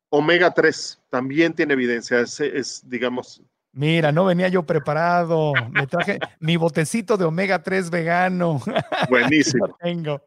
[0.09, 5.53] Omega 3 también tiene evidencia, es digamos, Mira, no venía yo preparado.
[5.71, 8.59] Me traje mi botecito de omega 3 vegano.
[9.09, 9.65] Buenísimo.
[9.65, 10.21] Aquí, tengo.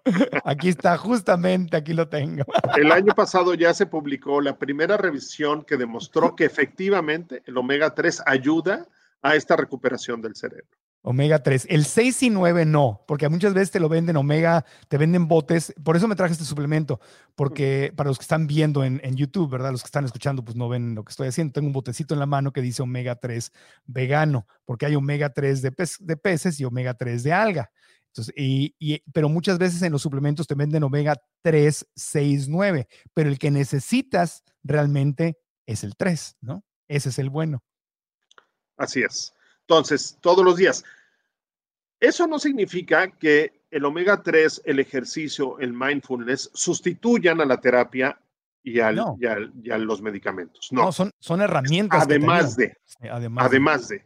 [0.45, 2.45] aquí está, justamente aquí lo tengo.
[2.76, 7.95] El año pasado ya se publicó la primera revisión que demostró que efectivamente el omega
[7.95, 8.86] 3 ayuda
[9.22, 10.78] a esta recuperación del cerebro.
[11.03, 11.66] Omega 3.
[11.68, 15.74] El 6 y 9 no, porque muchas veces te lo venden omega, te venden botes.
[15.82, 17.00] Por eso me traje este suplemento,
[17.34, 19.72] porque para los que están viendo en, YouTube, ¿verdad?
[19.72, 21.53] Los que están escuchando, pues no ven lo que estoy haciendo.
[21.53, 23.53] Tengo un botecito en la mano que dice omega 3
[23.84, 27.70] vegano, porque hay omega 3 de, de peces y omega 3 de alga.
[28.12, 33.30] Entonces, y, pero muchas veces en los suplementos te venden omega 3, 6, 9, pero
[33.30, 36.62] el que necesitas realmente es el 3, ¿no?
[36.88, 37.64] Ese es el bueno.
[38.76, 39.32] Así es.
[39.69, 40.85] Entonces, todos los días.
[42.01, 48.21] Eso no significa que el omega 3, el ejercicio, el mindfulness sustituyan a la terapia
[48.63, 50.69] y, a los medicamentos.
[50.73, 52.03] No, son, son herramientas.
[52.03, 52.77] Además de,
[53.11, 54.05] además, de.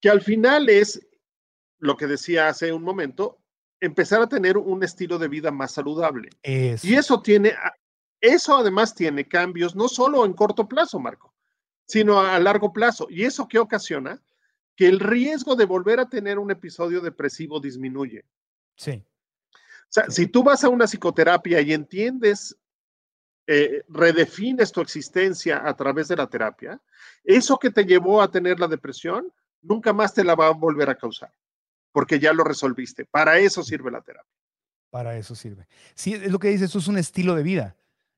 [0.00, 1.06] Que al final es
[1.78, 3.38] lo que decía hace un momento,
[3.80, 6.30] empezar a tener un estilo de vida más saludable.
[6.42, 7.54] Y eso tiene,
[8.20, 11.34] eso además tiene cambios no solo en corto plazo, Marco,
[11.86, 13.06] sino a largo plazo.
[13.10, 14.22] ¿Y eso qué ocasiona?
[14.76, 18.24] Que el riesgo de volver a tener un episodio depresivo disminuye.
[18.76, 19.04] Sí.
[19.54, 22.56] O sea, si tú vas a una psicoterapia y entiendes,
[23.46, 26.80] eh, redefines tu existencia a través de la terapia,
[27.24, 30.88] eso que te llevó a tener la depresión, nunca más te la va a volver
[30.88, 31.32] a causar,
[31.92, 33.04] porque ya lo resolviste.
[33.04, 34.32] Para eso sirve la terapia.
[34.90, 35.66] Para eso sirve.
[35.94, 37.76] Sí, es lo que dices, eso es un estilo de vida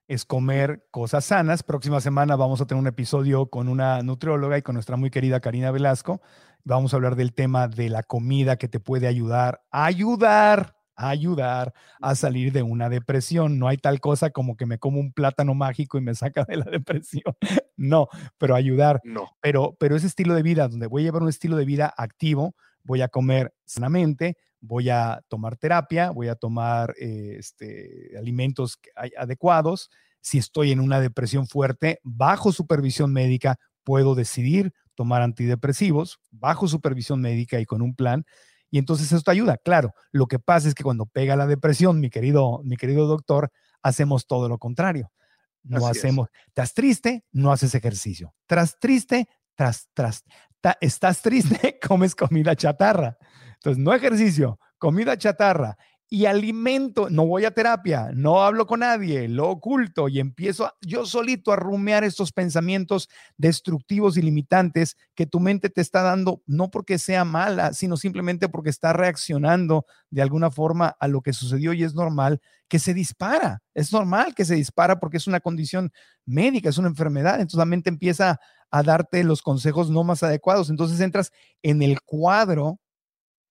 [0.08, 1.62] es comer cosas sanas.
[1.62, 5.40] Próxima semana vamos a tener un episodio con una nutrióloga y con nuestra muy querida
[5.40, 6.20] Karina Velasco.
[6.64, 12.14] Vamos a hablar del tema de la comida que te puede ayudar, ayudar, ayudar a
[12.14, 13.58] salir de una depresión.
[13.58, 16.56] No hay tal cosa como que me como un plátano mágico y me saca de
[16.56, 17.34] la depresión.
[17.76, 19.00] No, pero ayudar.
[19.04, 19.30] No.
[19.40, 22.54] Pero, pero ese estilo de vida, donde voy a llevar un estilo de vida activo,
[22.82, 24.36] voy a comer sanamente,
[24.66, 28.78] voy a tomar terapia, voy a tomar eh, este, alimentos
[29.16, 29.90] adecuados.
[30.20, 37.20] Si estoy en una depresión fuerte, bajo supervisión médica, puedo decidir tomar antidepresivos, bajo supervisión
[37.20, 38.24] médica y con un plan.
[38.70, 39.58] Y entonces eso te ayuda.
[39.58, 43.50] Claro, lo que pasa es que cuando pega la depresión, mi querido, mi querido doctor,
[43.82, 45.12] hacemos todo lo contrario.
[45.62, 48.34] No hacemos, estás triste, no haces ejercicio.
[48.46, 50.24] Tras triste, tras, tras,
[50.80, 53.16] estás triste, comes comida chatarra.
[53.64, 55.78] Entonces, no ejercicio, comida chatarra
[56.10, 61.06] y alimento, no voy a terapia, no hablo con nadie, lo oculto y empiezo yo
[61.06, 63.08] solito a rumear estos pensamientos
[63.38, 68.50] destructivos y limitantes que tu mente te está dando, no porque sea mala, sino simplemente
[68.50, 72.92] porque está reaccionando de alguna forma a lo que sucedió y es normal que se
[72.92, 73.62] dispara.
[73.72, 75.90] Es normal que se dispara porque es una condición
[76.26, 77.36] médica, es una enfermedad.
[77.36, 78.38] Entonces la mente empieza
[78.70, 80.68] a darte los consejos no más adecuados.
[80.68, 82.78] Entonces entras en el cuadro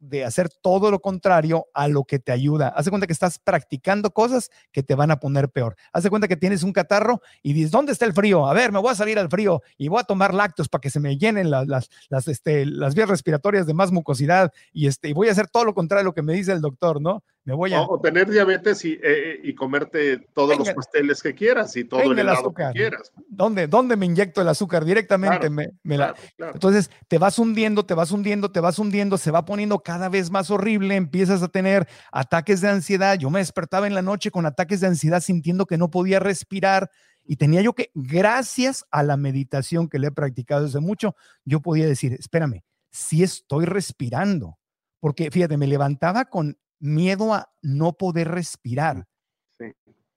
[0.03, 2.67] de hacer todo lo contrario a lo que te ayuda.
[2.69, 5.75] Haz cuenta que estás practicando cosas que te van a poner peor.
[5.93, 8.45] Haz cuenta que tienes un catarro y dices, ¿dónde está el frío?
[8.45, 10.89] A ver, me voy a salir al frío y voy a tomar lácteos para que
[10.89, 11.67] se me llenen las,
[12.09, 15.63] las, este, las vías respiratorias de más mucosidad y, este, y voy a hacer todo
[15.63, 17.23] lo contrario a lo que me dice el doctor, ¿no?
[17.45, 17.81] Me voy a...
[17.81, 22.17] O, tener diabetes y, eh, y comerte todos los pasteles que quieras y todo el
[22.17, 23.11] helado que quieras.
[23.27, 24.85] ¿Dónde, ¿Dónde me inyecto el azúcar?
[24.85, 26.15] Directamente me, la...
[26.37, 30.31] Entonces te vas hundiendo, te vas hundiendo, te vas hundiendo, se va poniendo cada vez
[30.31, 33.17] más horrible, empiezas a tener ataques de ansiedad.
[33.17, 36.89] Yo me despertaba en la noche con ataques de ansiedad sintiendo que no podía respirar
[37.25, 41.15] y tenía yo que, gracias a la meditación que le he practicado desde mucho,
[41.45, 44.59] yo podía decir, espérame, si estoy respirando,
[44.99, 49.07] porque fíjate, me levantaba con miedo a no poder respirar.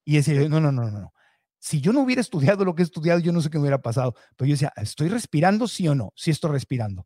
[0.05, 1.13] Y decía, no, no, no, no.
[1.59, 3.81] Si yo no hubiera estudiado lo que he estudiado, yo no sé qué me hubiera
[3.81, 4.15] pasado.
[4.37, 6.13] Pero yo decía, ¿estoy respirando sí o no?
[6.15, 7.05] Sí estoy respirando.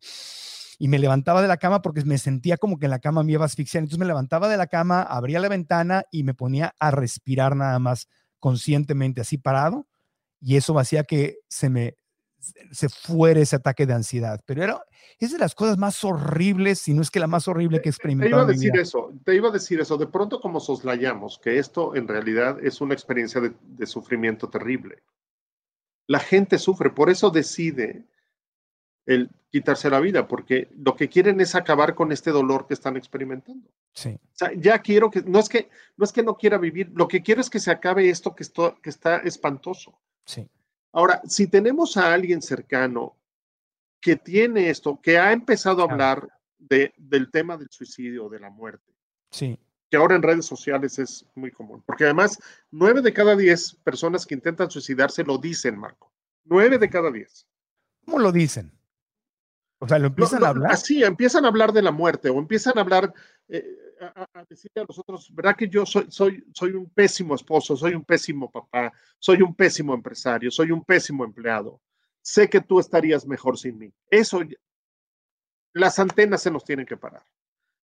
[0.78, 3.32] Y me levantaba de la cama porque me sentía como que en la cama me
[3.32, 3.82] iba a asfixiar.
[3.82, 7.78] Entonces me levantaba de la cama, abría la ventana y me ponía a respirar nada
[7.78, 8.08] más
[8.38, 9.86] conscientemente, así parado.
[10.40, 11.96] Y eso hacía que se me,
[12.70, 14.42] se fuera ese ataque de ansiedad.
[14.46, 14.82] Pero era,
[15.18, 17.92] es de las cosas más horribles, si no es que la más horrible que he
[17.92, 18.46] experimentado.
[18.46, 19.96] Te iba a decir eso, te iba a decir eso.
[19.96, 25.02] De pronto, como soslayamos que esto en realidad es una experiencia de, sufrimiento terrible.
[26.06, 28.04] La gente sufre, por eso decide
[29.06, 32.96] el quitarse la vida, porque lo que quieren es acabar con este dolor que están
[32.96, 33.68] experimentando.
[33.92, 34.10] Sí.
[34.10, 37.08] O sea, ya quiero que, no es que, no es que no quiera vivir, lo
[37.08, 39.98] que quiero es que se acabe esto que, esto, que está espantoso.
[40.24, 40.48] Sí.
[40.92, 43.16] Ahora, si tenemos a alguien cercano
[44.00, 46.28] que tiene esto, que ha empezado a hablar
[46.58, 48.92] de, del tema del suicidio, de la muerte,
[49.30, 49.58] sí.
[49.90, 52.38] que ahora en redes sociales es muy común, porque además
[52.70, 56.12] nueve de cada diez personas que intentan suicidarse lo dicen, Marco.
[56.44, 57.46] Nueve de cada diez.
[58.04, 58.72] ¿Cómo lo dicen?
[59.82, 60.72] O sea, lo empiezan a hablar.
[60.72, 63.12] Así, empiezan a hablar de la muerte o empiezan a hablar,
[63.48, 63.64] eh,
[64.14, 67.74] a, a, decirle a los otros, ¿verdad que yo soy, soy, soy un pésimo esposo,
[67.76, 71.80] soy un pésimo papá, soy un pésimo empresario, soy un pésimo empleado?
[72.20, 73.90] Sé que tú estarías mejor sin mí.
[74.10, 74.42] Eso,
[75.72, 77.24] las antenas se nos tienen que parar.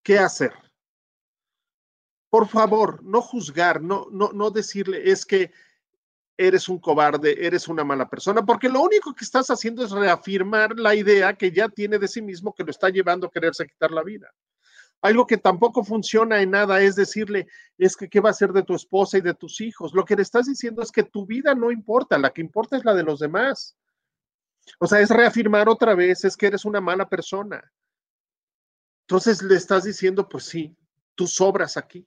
[0.05, 0.53] ¿Qué hacer?
[2.31, 5.51] Por favor, no juzgar, no, no, no decirle es que
[6.41, 10.79] eres un cobarde, eres una mala persona, porque lo único que estás haciendo es reafirmar
[10.79, 13.91] la idea que ya tiene de sí mismo que lo está llevando a quererse quitar
[13.91, 14.33] la vida.
[15.03, 18.63] Algo que tampoco funciona en nada es decirle, es que qué va a ser de
[18.63, 19.93] tu esposa y de tus hijos.
[19.95, 22.85] Lo que le estás diciendo es que tu vida no importa, la que importa es
[22.87, 23.77] la de los demás.
[24.79, 27.63] O sea, es reafirmar otra vez, es que eres una mala persona.
[29.03, 30.75] Entonces le estás diciendo, pues sí,
[31.15, 32.07] tú sobras aquí,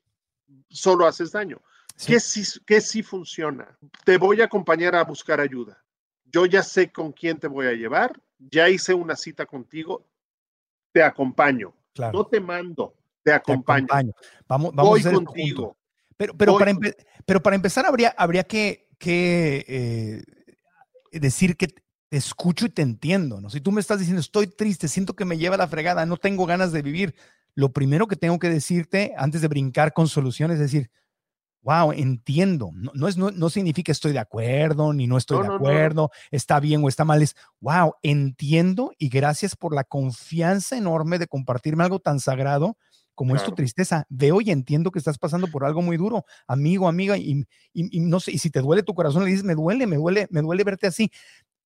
[0.70, 1.62] solo haces daño.
[1.96, 2.14] Sí.
[2.14, 3.78] ¿Qué, sí, ¿Qué sí funciona?
[4.04, 5.84] Te voy a acompañar a buscar ayuda.
[6.26, 10.06] Yo ya sé con quién te voy a llevar, ya hice una cita contigo,
[10.92, 11.74] te acompaño.
[11.94, 12.20] Claro.
[12.20, 13.88] No te mando, te acompaño.
[13.88, 14.14] Te acompaño.
[14.48, 15.78] Vamos, vamos voy a hacer contigo.
[16.18, 20.24] Pero, pero, Voy para pero para empezar, habría, habría que, que eh,
[21.20, 23.50] decir que te escucho y te entiendo, ¿no?
[23.50, 26.46] Si tú me estás diciendo, estoy triste, siento que me lleva la fregada, no tengo
[26.46, 27.16] ganas de vivir,
[27.56, 30.92] lo primero que tengo que decirte antes de brincar con soluciones es decir,
[31.64, 32.70] wow, entiendo.
[32.74, 36.12] No, no, es, no, no, significa estoy de acuerdo, ni no estoy No, de acuerdo,
[36.30, 37.22] está bien o está mal.
[37.22, 42.78] Es, wow, entiendo y gracias por la confianza enorme de compartirme algo tan sagrado
[43.16, 43.56] como es tu Claro.
[43.58, 44.06] tristeza.
[44.10, 48.00] Veo y entiendo que estás pasando por algo muy duro, amigo, amiga, y, y- y
[48.00, 50.42] no sé, y si te duele tu corazón, le dices, me duele, me duele, me
[50.42, 51.12] duele verte así.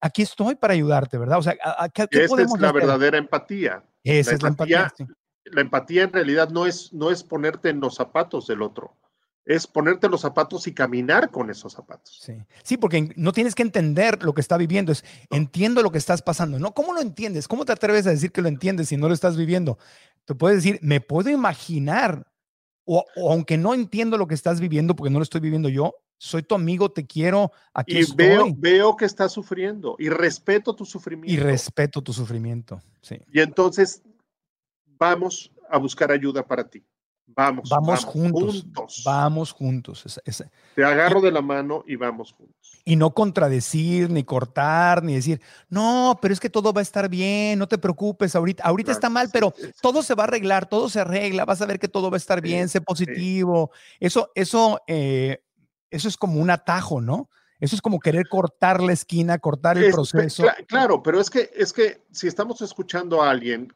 [0.00, 1.38] Aquí estoy para ayudarte, ¿verdad?
[1.38, 2.80] O sea, ¿a- a- ¿qué, qué Esta podemos es la hacer?
[2.82, 3.82] verdadera empatía.
[4.04, 4.78] Esa la es la empatía.
[4.82, 5.12] empatía- sí.
[5.50, 8.94] La empatía en realidad no es, no es ponerte en los zapatos del otro,
[9.48, 12.20] es ponerte los zapatos y caminar con esos zapatos.
[12.22, 12.34] Sí.
[12.62, 16.20] sí, porque no tienes que entender lo que está viviendo, es entiendo lo que estás
[16.20, 16.74] pasando, ¿no?
[16.74, 17.48] ¿Cómo lo entiendes?
[17.48, 19.78] ¿Cómo te atreves a decir que lo entiendes si no lo estás viviendo?
[20.26, 22.30] Te puedes decir, me puedo imaginar,
[22.84, 25.94] o, o aunque no entiendo lo que estás viviendo porque no lo estoy viviendo yo,
[26.18, 30.76] soy tu amigo, te quiero, aquí Y estoy veo, veo que estás sufriendo y respeto
[30.76, 31.32] tu sufrimiento.
[31.32, 32.82] y respeto tu sufrimiento.
[33.00, 33.16] Sí.
[33.32, 34.02] Y entonces
[34.98, 36.84] vamos a buscar ayuda para ti.
[37.34, 39.02] Vamos, Vamos, juntos, juntos.
[39.04, 40.04] vamos juntos.
[40.06, 42.54] Es- es- Te agarro de la mano y vamos juntos.
[42.84, 47.06] y no contradecir, ni cortar, ni decir, no, pero es que todo va a estar
[47.10, 49.72] bien, no te preocupes, ahorita, ahorita está mal, Sí, pero sí, sí.
[49.82, 52.18] todo se va a arreglar, todo se arregla, vas a ver que todo va a
[52.18, 53.70] estar bien, sé positivo.
[54.00, 55.42] Eso, eso, eh,
[55.90, 57.28] eso es como un atajo, ¿no?
[57.60, 60.44] Eso es como querer cortar la esquina, cortar el Es- proceso.
[60.44, 63.70] cla- claro, pero es que, es que si estamos escuchando a alguien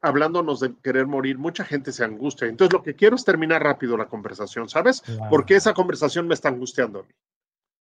[0.00, 2.46] hablándonos de querer morir, mucha gente se angustia.
[2.48, 5.00] Entonces lo que quiero es terminar rápido la conversación, ¿sabes?
[5.02, 5.26] Claro.
[5.30, 7.08] Porque esa conversación me está angustiando a mí.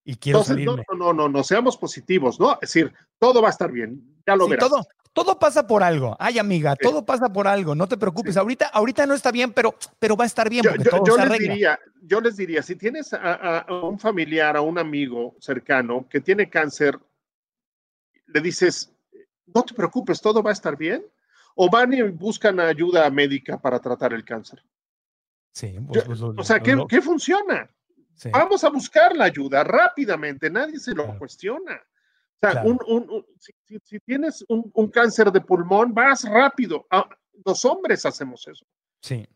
[0.03, 0.85] Y quiero Entonces, no, salirme.
[0.91, 2.53] no, no, no, no, seamos positivos, ¿no?
[2.53, 4.69] Es decir, todo va a estar bien, ya lo Sí, verás.
[4.69, 6.15] todo, todo pasa por algo.
[6.19, 6.77] Ay, amiga, Sí.
[6.83, 7.75] todo pasa por algo.
[7.75, 8.33] No te preocupes.
[8.35, 8.39] Sí.
[8.39, 11.05] Ahorita, ahorita no está bien, pero, pero va a estar bien Yo, porque yo- todo
[11.05, 11.53] yo se les arregla.
[11.53, 16.49] diría, yo les diría, si tienes a un familiar, a un amigo cercano que tiene
[16.49, 16.97] cáncer,
[18.27, 18.93] le dices,
[19.53, 21.05] no te preocupes, todo va a estar bien,
[21.59, 24.63] o van y buscan ayuda médica para tratar el cáncer.
[25.51, 27.69] Sí, pues, pues, o sea, ¿qué, funciona?
[28.13, 28.29] sí.
[28.31, 31.19] Vamos a buscar la ayuda rápidamente, nadie se lo Claro.
[31.19, 31.75] cuestiona.
[31.75, 32.69] O sea, Claro.
[32.69, 33.25] un- un- un-
[33.83, 36.85] si, tienes un, un cáncer de pulmón, vas rápido.
[36.91, 37.09] Ah,
[37.45, 38.65] los hombres hacemos eso.
[39.01, 39.27] Sí.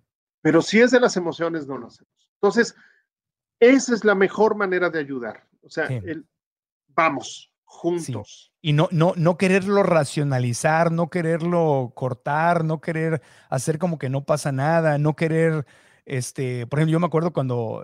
[0.41, 2.13] Pero si es de las emociones, no lo hacemos.
[2.35, 2.75] Entonces,
[3.59, 5.47] esa es la mejor manera de ayudar.
[5.63, 5.95] O sea, Sí.
[6.05, 6.27] el-
[6.89, 8.51] vamos juntos.
[8.61, 14.25] Y no, no, no quererlo racionalizar, no quererlo cortar, no querer hacer como que no
[14.25, 15.65] pasa nada, no querer,
[16.05, 17.83] este, por ejemplo, yo me acuerdo cuando,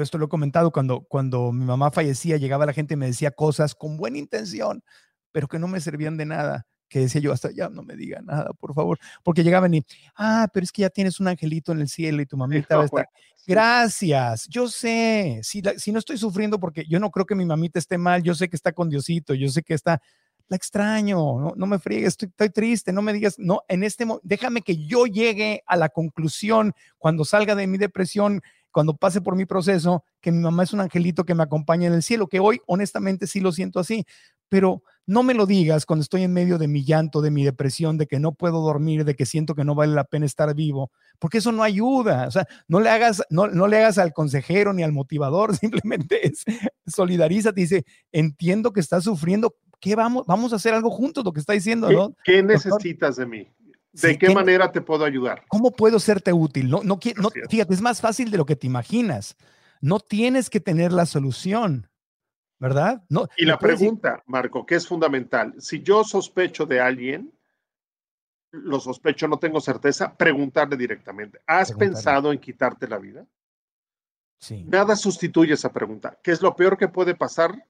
[0.00, 3.30] esto lo he comentado, cuando, cuando mi mamá fallecía, llegaba la gente y me decía
[3.30, 4.82] cosas con buena intención,
[5.30, 8.20] pero que no me servían de nada, que decía yo, hasta ya no me diga
[8.22, 9.84] nada, por favor, porque llegaban y,
[10.16, 12.82] ah, pero es que ya tienes un angelito en el cielo y tu mamita va
[12.82, 13.08] a estar.
[13.46, 17.44] Gracias, yo sé, si, la- si no estoy sufriendo porque yo no creo que mi
[17.44, 20.00] mamita esté mal, yo sé que está con Diosito, yo sé que está,
[20.48, 24.06] la extraño, no, no me friegues, estoy, estoy triste, no me digas, no, en este
[24.06, 29.20] momento, déjame que yo llegue a la conclusión cuando salga de mi depresión, cuando pase
[29.20, 32.28] por mi proceso, que mi mamá es un angelito que me acompaña en el cielo,
[32.28, 34.06] que hoy honestamente sí lo siento así,
[34.48, 37.96] pero No me lo digas cuando estoy en medio de mi llanto, de mi depresión,
[37.96, 40.92] de que no puedo dormir, de que siento que no vale la pena estar vivo,
[41.18, 42.28] porque eso no ayuda.
[42.28, 46.26] O sea, no le hagas, no, no le hagas al consejero ni al motivador, simplemente
[46.26, 46.44] es
[46.86, 50.26] solidarízate y dice, entiendo que estás sufriendo, ¿qué vamos?
[50.26, 52.14] Vamos a hacer algo juntos, lo que está diciendo, ¿no?
[52.22, 53.48] ¿Qué, necesitas de mí?
[53.92, 55.42] ¿De qué, manera te puedo ayudar?
[55.48, 56.68] ¿Cómo puedo serte útil?
[56.68, 59.36] No, no, no, fíjate, es más fácil de lo que te imaginas.
[59.80, 61.87] No tienes que tener la solución.
[62.58, 63.02] ¿Verdad?
[63.08, 67.32] No, y la pregunta, Marco, que es fundamental, si yo sospecho de alguien,
[68.50, 73.26] lo sospecho, no tengo certeza, preguntarle directamente, ¿has pensado en quitarte la vida?
[74.40, 74.64] Sí.
[74.64, 76.18] Nada sustituye esa pregunta.
[76.22, 77.66] ¿Qué es lo peor que puede pasar?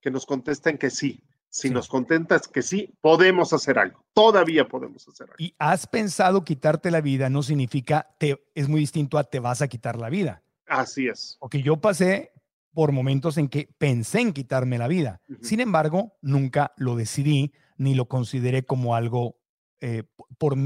[0.00, 1.22] Que nos contesten que sí.
[1.48, 4.04] Si nos contentas que sí, podemos hacer algo.
[4.12, 5.36] Todavía podemos hacer algo.
[5.38, 9.62] Y has pensado quitarte la vida no significa, te, es muy distinto a te vas
[9.62, 10.42] a quitar la vida.
[10.66, 11.36] Así es.
[11.38, 12.32] Porque yo pasé
[12.76, 15.22] por momentos en que pensé en quitarme la vida.
[15.40, 19.38] Sin embargo, nunca lo decidí ni lo consideré como algo
[19.80, 20.02] eh,
[20.36, 20.56] por,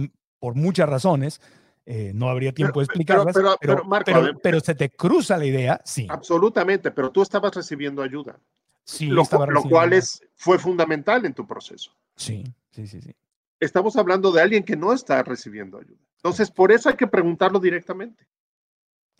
[0.40, 1.40] por, muchas razones.
[1.86, 3.36] Eh, no habría tiempo de explicarlas,
[4.42, 6.08] pero, se te cruza la idea, sí.
[6.10, 8.40] Absolutamente, pero tú estabas recibiendo ayuda.
[8.82, 11.92] Sí, lo, lo cual es, fue fundamental en tu proceso.
[12.16, 12.42] Sí,
[12.72, 13.14] sí, sí, sí.
[13.60, 16.00] Estamos hablando de alguien que no está recibiendo ayuda.
[16.16, 18.26] Entonces, por eso hay que preguntarlo directamente.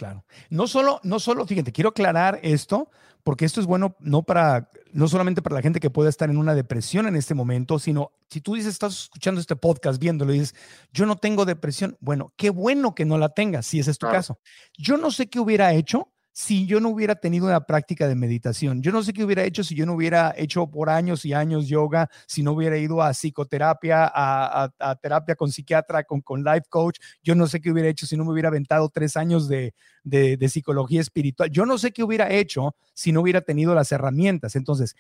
[0.00, 0.24] Claro.
[0.48, 2.88] No solo, no solo, fíjate, quiero aclarar esto,
[3.22, 6.38] porque esto es bueno no para, no solamente para la gente que pueda estar en
[6.38, 10.38] una depresión en este momento, sino si tú dices, estás escuchando este podcast, viéndolo y
[10.38, 10.54] dices,
[10.90, 14.06] yo no tengo depresión, bueno, qué bueno que no la tengas, si ese es tu
[14.06, 14.38] caso.
[14.78, 16.08] Yo no sé qué hubiera hecho
[16.40, 18.80] si yo no hubiera tenido una práctica de meditación.
[18.80, 21.68] Yo no sé qué hubiera hecho si yo no hubiera hecho por años y años
[21.68, 26.98] yoga, si no hubiera ido a psicoterapia, a, terapia con psiquiatra, con, con life coach.
[27.22, 30.48] Yo no sé qué hubiera hecho si no me hubiera aventado tres años de, de,
[30.48, 31.50] psicología espiritual.
[31.50, 34.56] Yo no sé qué hubiera hecho si no hubiera tenido las herramientas.
[34.56, 34.96] Entonces,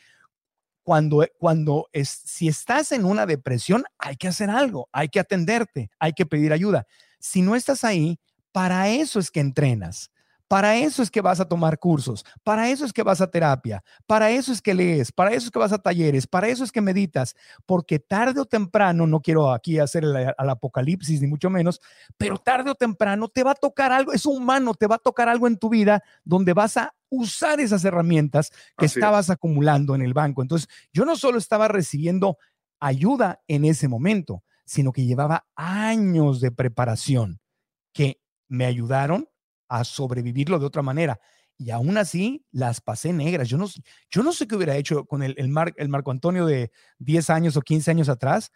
[0.82, 5.90] cuando, cuando es, si estás en una depresión, hay que hacer algo, hay que atenderte,
[5.98, 6.86] hay que pedir ayuda.
[7.18, 8.20] Si no estás ahí,
[8.52, 10.10] para eso es que entrenas
[10.50, 13.84] para eso es que vas a tomar cursos, para eso es que vas a terapia,
[14.04, 16.72] para eso es que lees, para eso es que vas a talleres, para eso es
[16.72, 17.36] que meditas,
[17.66, 21.80] porque tarde o temprano, no quiero aquí hacer el, al apocalipsis ni mucho menos,
[22.16, 25.28] pero tarde o temprano te va a tocar algo, es humano, te va a tocar
[25.28, 30.14] algo en tu vida donde vas a usar esas herramientas que estabas acumulando en el
[30.14, 30.42] banco.
[30.42, 32.38] Entonces, yo no solo estaba recibiendo
[32.80, 37.38] ayuda en ese momento, sino que llevaba años de preparación
[37.92, 39.29] que me ayudaron
[39.70, 41.18] a sobrevivirlo de otra manera.
[41.56, 43.48] Y aún así las pasé negras.
[43.48, 43.66] Yo no,
[44.10, 45.48] yo no sé qué hubiera hecho con el, el,
[45.88, 48.50] Marco Antonio de 10 años o 15 años atrás.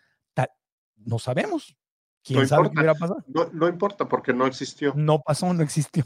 [0.97, 1.77] no sabemos.
[2.25, 2.75] ¿Quién no sabe importa.
[2.75, 3.51] qué hubiera pasado?
[3.53, 4.95] No, importa porque no existió.
[4.97, 6.05] No pasó, no existió.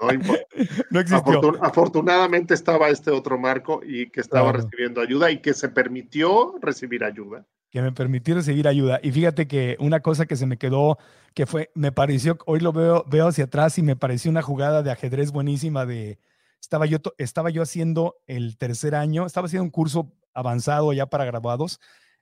[0.00, 0.44] no importa.
[0.90, 1.62] No existió.
[1.62, 7.04] afortunadamente estaba este otro Marco y que estaba recibiendo ayuda y que se permitió recibir
[7.04, 7.46] ayuda
[7.76, 9.00] que me permitió recibir ayuda.
[9.02, 10.96] Y fíjate que una cosa que se me quedó,
[11.34, 14.82] que fue, me pareció, hoy lo veo, veo hacia atrás y me pareció una jugada
[14.82, 16.18] de ajedrez buenísima de,
[16.58, 21.26] estaba yo, estaba yo haciendo el tercer año, estaba haciendo un curso avanzado ya para
[21.26, 21.78] graduados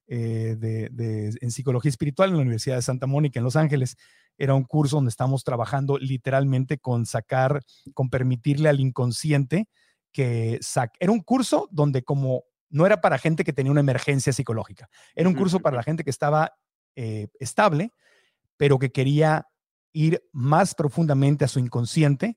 [0.08, 3.96] eh, de, en psicología espiritual en la Universidad de Santa Mónica en Los Ángeles.
[4.36, 7.62] Era un curso donde estamos trabajando literalmente con sacar,
[7.94, 9.68] con permitirle al inconsciente
[10.10, 10.96] que saque.
[10.98, 12.42] Era un curso donde como
[12.74, 14.90] no era para gente que tenía una emergencia psicológica.
[15.14, 16.56] Era un curso para la gente que estaba
[16.96, 17.92] eh, estable,
[18.56, 19.46] pero que quería
[19.92, 22.36] ir más profundamente a su inconsciente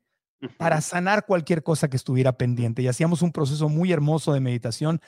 [0.60, 2.84] para sanar cualquier cosa que estuviera pendiente.
[2.84, 5.02] Y hacíamos un proceso muy hermoso de meditación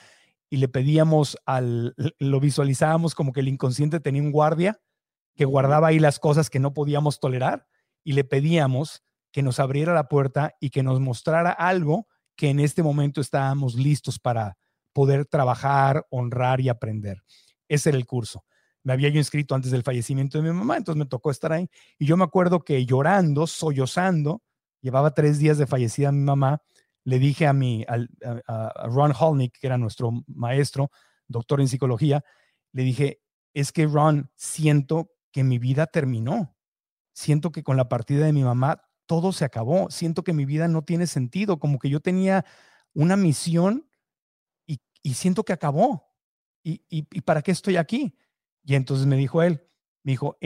[0.50, 4.82] y le pedíamos al, lo visualizábamos como que el inconsciente tenía un guardia
[5.36, 7.68] que guardaba ahí las cosas que no podíamos tolerar
[8.04, 12.60] y le pedíamos que nos abriera la puerta y que nos mostrara algo que en
[12.60, 14.58] este momento estábamos listos para,
[15.00, 17.24] poder trabajar, honrar y aprender.
[17.70, 18.44] Ese era el curso.
[18.84, 21.70] Me había yo inscrito antes del fallecimiento de mi mamá, entonces me tocó estar ahí.
[21.98, 24.44] Y yo me acuerdo que llorando, sollozando,
[24.82, 26.62] llevaba tres días de fallecida mi mamá,
[27.06, 30.92] le dije a, mi, a, Ron Holnick, que era nuestro maestro,
[31.30, 32.26] doctor en psicología,
[32.74, 33.22] le dije,
[33.54, 36.58] es que Ron, siento que mi vida terminó.
[37.14, 39.90] Siento que con la partida de mi mamá todo se acabó.
[39.92, 42.44] Siento que mi vida no tiene sentido, como que yo tenía
[42.94, 43.89] una misión
[45.02, 46.08] y siento que acabó.
[46.64, 48.16] ¿Y, y, para qué estoy aquí?
[48.64, 49.64] Y entonces me dijo él,
[50.04, 50.38] me dijo,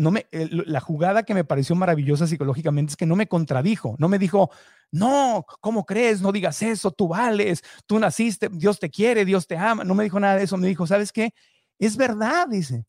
[0.00, 4.08] no me, la jugada que me pareció maravillosa psicológicamente es que no me contradijo, no
[4.08, 4.50] me dijo,
[4.90, 6.20] no, ¿cómo crees?
[6.20, 9.84] No digas eso, tú vales, tú naciste, Dios te quiere, Dios te ama.
[9.84, 11.34] No me dijo nada de eso, me dijo, ¿sabes qué?
[11.78, 12.86] Es verdad, dice,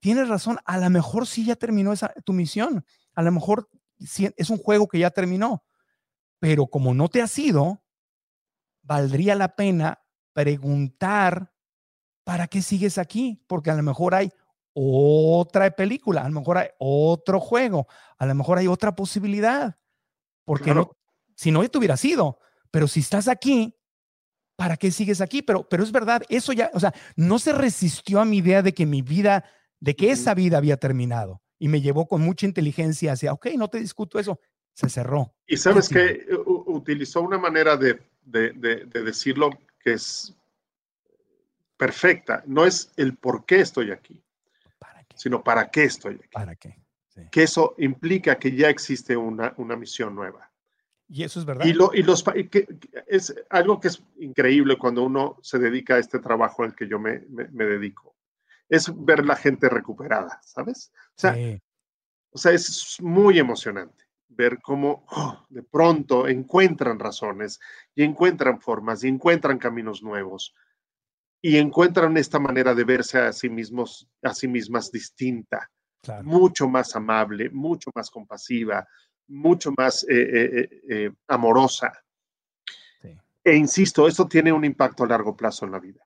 [0.00, 2.84] tienes razón, a lo mejor sí ya terminó esa, tu misión,
[3.14, 5.64] a lo mejor es un juego que ya terminó,
[6.38, 7.82] pero como no te ha sido,
[8.82, 10.05] valdría la pena
[10.36, 11.50] preguntar
[12.26, 13.40] ¿para qué sigues aquí?
[13.46, 14.30] Porque a lo mejor hay
[14.74, 17.86] otra película, a lo mejor hay otro juego,
[18.18, 19.78] a lo mejor hay otra posibilidad.
[20.44, 20.90] Porque no,
[21.36, 22.40] si no, ya te hubiera sido.
[22.72, 23.78] Pero si estás aquí,
[24.56, 25.40] ¿para qué sigues aquí?
[25.40, 28.74] Pero, pero es verdad, eso ya, o sea, no se resistió a mi idea de
[28.74, 29.44] que mi vida,
[29.78, 31.42] de que esa vida había terminado.
[31.60, 34.40] Y me llevó con mucha inteligencia hacia, ok, no te discuto eso,
[34.74, 35.32] se cerró.
[35.46, 36.26] Y sabes que
[36.66, 39.50] utilizó una manera de, de, de, decirlo
[39.86, 40.34] que es
[41.76, 42.42] perfecta.
[42.44, 44.20] No es el por qué estoy aquí,
[45.14, 46.28] sino para qué estoy aquí.
[46.32, 46.76] ¿Para qué?
[47.30, 50.50] Que eso implica que ya existe una, una misión nueva.
[51.08, 51.64] Y eso es verdad.
[51.64, 52.66] Y, lo, y los, que,
[53.06, 56.98] es algo que es increíble cuando uno se dedica a este trabajo al que yo
[56.98, 58.16] me, me, dedico.
[58.68, 60.90] Es ver la gente recuperada, ¿sabes?
[61.10, 61.36] O sea,
[62.30, 67.60] o sea es muy emocionante ver cómo oh, de pronto encuentran razones
[67.94, 70.54] y encuentran formas y encuentran caminos nuevos
[71.40, 75.70] y encuentran esta manera de verse a sí mismos, a sí mismas distinta,
[76.22, 78.86] mucho más amable, mucho más compasiva,
[79.28, 81.92] mucho más eh, eh, eh, amorosa.
[83.44, 86.04] E insisto, esto tiene un impacto a largo plazo en la vida.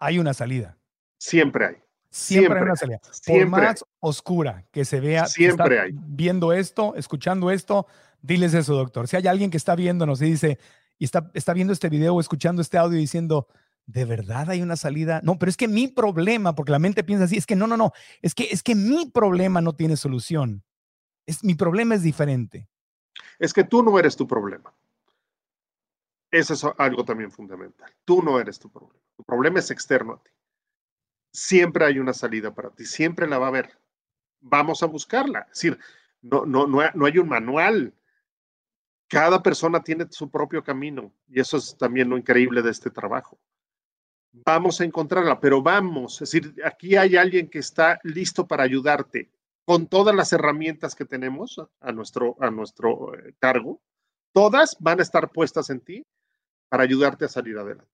[0.00, 0.76] Hay una salida.
[1.18, 1.76] Siempre hay.
[2.10, 3.00] Siempre, hay una salida.
[3.26, 5.90] Por más oscura que se vea, siempre hay.
[5.94, 7.86] Viendo esto, escuchando esto,
[8.20, 9.06] diles eso, doctor.
[9.06, 10.58] Si hay alguien que está viéndonos y dice,
[10.98, 13.46] y está, está viendo este video o escuchando este audio diciendo,
[13.86, 15.20] ¿de verdad hay una salida?
[15.22, 17.76] No, pero es que mi problema, porque la mente piensa así, es que no, no,
[17.76, 17.92] no,
[18.22, 20.64] es que, es que mi problema no tiene solución
[21.42, 22.68] mi problema es diferente.
[23.38, 24.72] Es que tú no eres tu problema.
[26.30, 27.90] Eso es algo también fundamental.
[28.04, 29.00] Tú no eres tu problema.
[29.16, 30.30] Tu problema es externo a ti.
[31.32, 33.78] Siempre hay una salida para ti, siempre la va a haber.
[34.40, 35.40] Vamos a buscarla.
[35.52, 35.78] Es decir,
[36.22, 37.94] no, no, no, no hay un manual.
[39.08, 43.38] Cada persona tiene su propio camino y eso es también lo increíble de este trabajo.
[44.32, 46.22] Vamos a encontrarla, pero vamos.
[46.22, 49.30] Es decir, aquí hay alguien que está listo para ayudarte
[49.64, 53.80] con todas las herramientas que tenemos a nuestro, a nuestro eh, cargo,
[54.32, 56.04] todas van a estar puestas en ti
[56.68, 57.90] para ayudarte a salir adelante.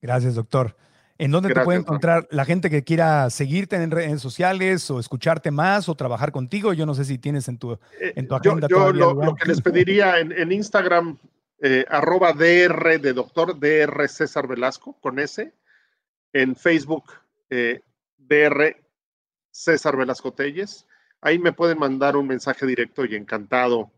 [0.00, 0.76] Gracias, doctor.
[1.18, 5.50] ¿En dónde te puede encontrar la gente que quiera seguirte en redes sociales o escucharte
[5.50, 6.72] más o trabajar contigo?
[6.72, 7.78] Yo no sé si tienes en tu, eh,
[8.16, 8.68] en tu agenda.
[8.68, 11.18] Yo, lo, que les pediría en, Instagram,
[11.62, 15.52] eh, arroba DR de doctor, DR César Velasco, con S.
[16.32, 17.04] En Facebook,
[17.50, 17.80] eh,
[18.18, 18.76] DR
[19.50, 20.86] César Velasco Telles.
[21.22, 23.90] Ahí me pueden mandar un mensaje directo y encantado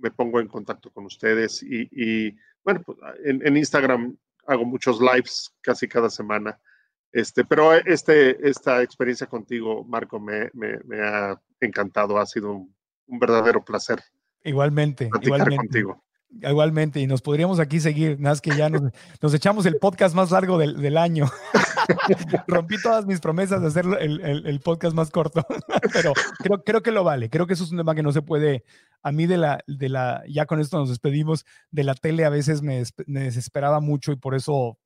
[0.00, 1.62] me pongo en contacto con ustedes.
[1.62, 4.16] Y, bueno, pues, en, Instagram
[4.50, 6.58] hago muchos lives casi cada semana.
[7.12, 10.50] Este, pero este, esta experiencia contigo, Marco, me,
[11.02, 12.18] ha encantado.
[12.18, 12.74] Ha sido un,
[13.06, 14.00] verdadero placer.
[14.42, 15.56] Igualmente, igualmente.
[15.56, 16.04] contigo.
[16.42, 20.30] Igualmente, y nos podríamos aquí seguir, nada más que ya nos, echamos el podcast más
[20.30, 21.26] largo del, año.
[22.46, 25.44] Rompí todas mis promesas de hacer el, podcast más corto,
[25.92, 27.30] pero creo, creo que lo vale.
[27.30, 28.64] Creo que eso es un tema que no se puede.
[29.02, 32.30] A mí, de la, de la, ya con esto nos despedimos, de la tele a
[32.30, 34.78] veces me, me desesperaba mucho y por eso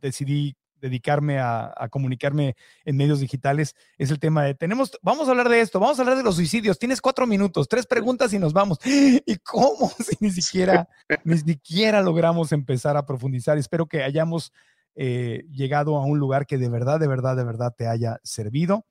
[0.00, 5.48] decidí dedicarme a, comunicarme en medios digitales es el tema de tenemos, vamos a hablar
[5.48, 8.52] de esto, vamos a hablar de los suicidios, tienes cuatro minutos, tres preguntas y nos
[8.52, 8.78] vamos.
[8.84, 9.90] ¿Y cómo?
[9.98, 10.88] Si ni siquiera,
[11.24, 13.58] ni siquiera logramos empezar a profundizar.
[13.58, 14.52] Espero que hayamos
[14.94, 18.86] eh, llegado a un lugar que de verdad, de verdad, de verdad te haya servido.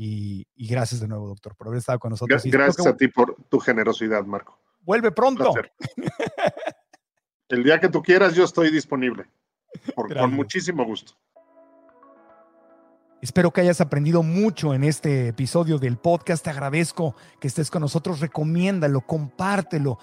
[0.00, 2.44] Y, gracias de nuevo, doctor, por haber estado con nosotros.
[2.44, 4.56] Gracias a ti por tu generosidad, Marco.
[4.82, 5.52] Vuelve pronto.
[7.48, 9.26] El día que tú quieras, yo estoy disponible.
[9.96, 11.14] con muchísimo gusto.
[13.20, 16.44] Espero que hayas aprendido mucho en este episodio del podcast.
[16.44, 18.20] Te agradezco que estés con nosotros.
[18.20, 19.98] Recomiéndalo, compártelo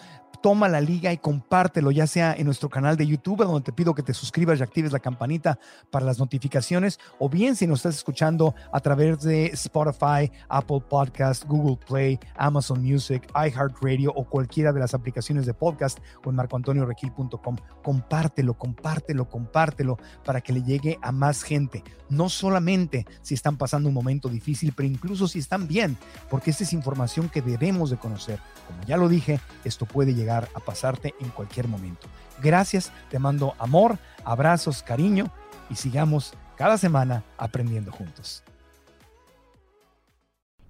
[0.46, 3.95] toma la liga y compártelo, ya sea en nuestro canal de YouTube, donde te pido
[3.95, 5.57] que te suscribas y actives la campanita
[5.90, 11.45] para las notificaciones, o bien si nos estás escuchando a través de Spotify, Apple Podcast,
[11.45, 17.56] Google Play, Amazon Music, iHeartRadio o cualquiera de las aplicaciones de podcast o en marcoantoniorequil.com.
[17.84, 21.84] Compártelo, compártelo, compártelo para que le llegue a más gente.
[22.07, 25.98] No solamente si están pasando un momento difícil, pero incluso si están bien,
[26.30, 28.40] porque esta es información que debemos de conocer.
[28.68, 32.07] Como ya lo dije, esto puede llegar a pasarte en cualquier momento.
[32.41, 35.32] Gracias, te mando amor, abrazos, cariño
[35.70, 38.44] y sigamos cada semana aprendiendo juntos.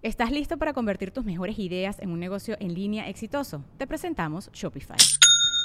[0.01, 3.63] ¿Estás listo para convertir tus mejores ideas en un negocio en línea exitoso?
[3.79, 4.97] Te presentamos Shopify.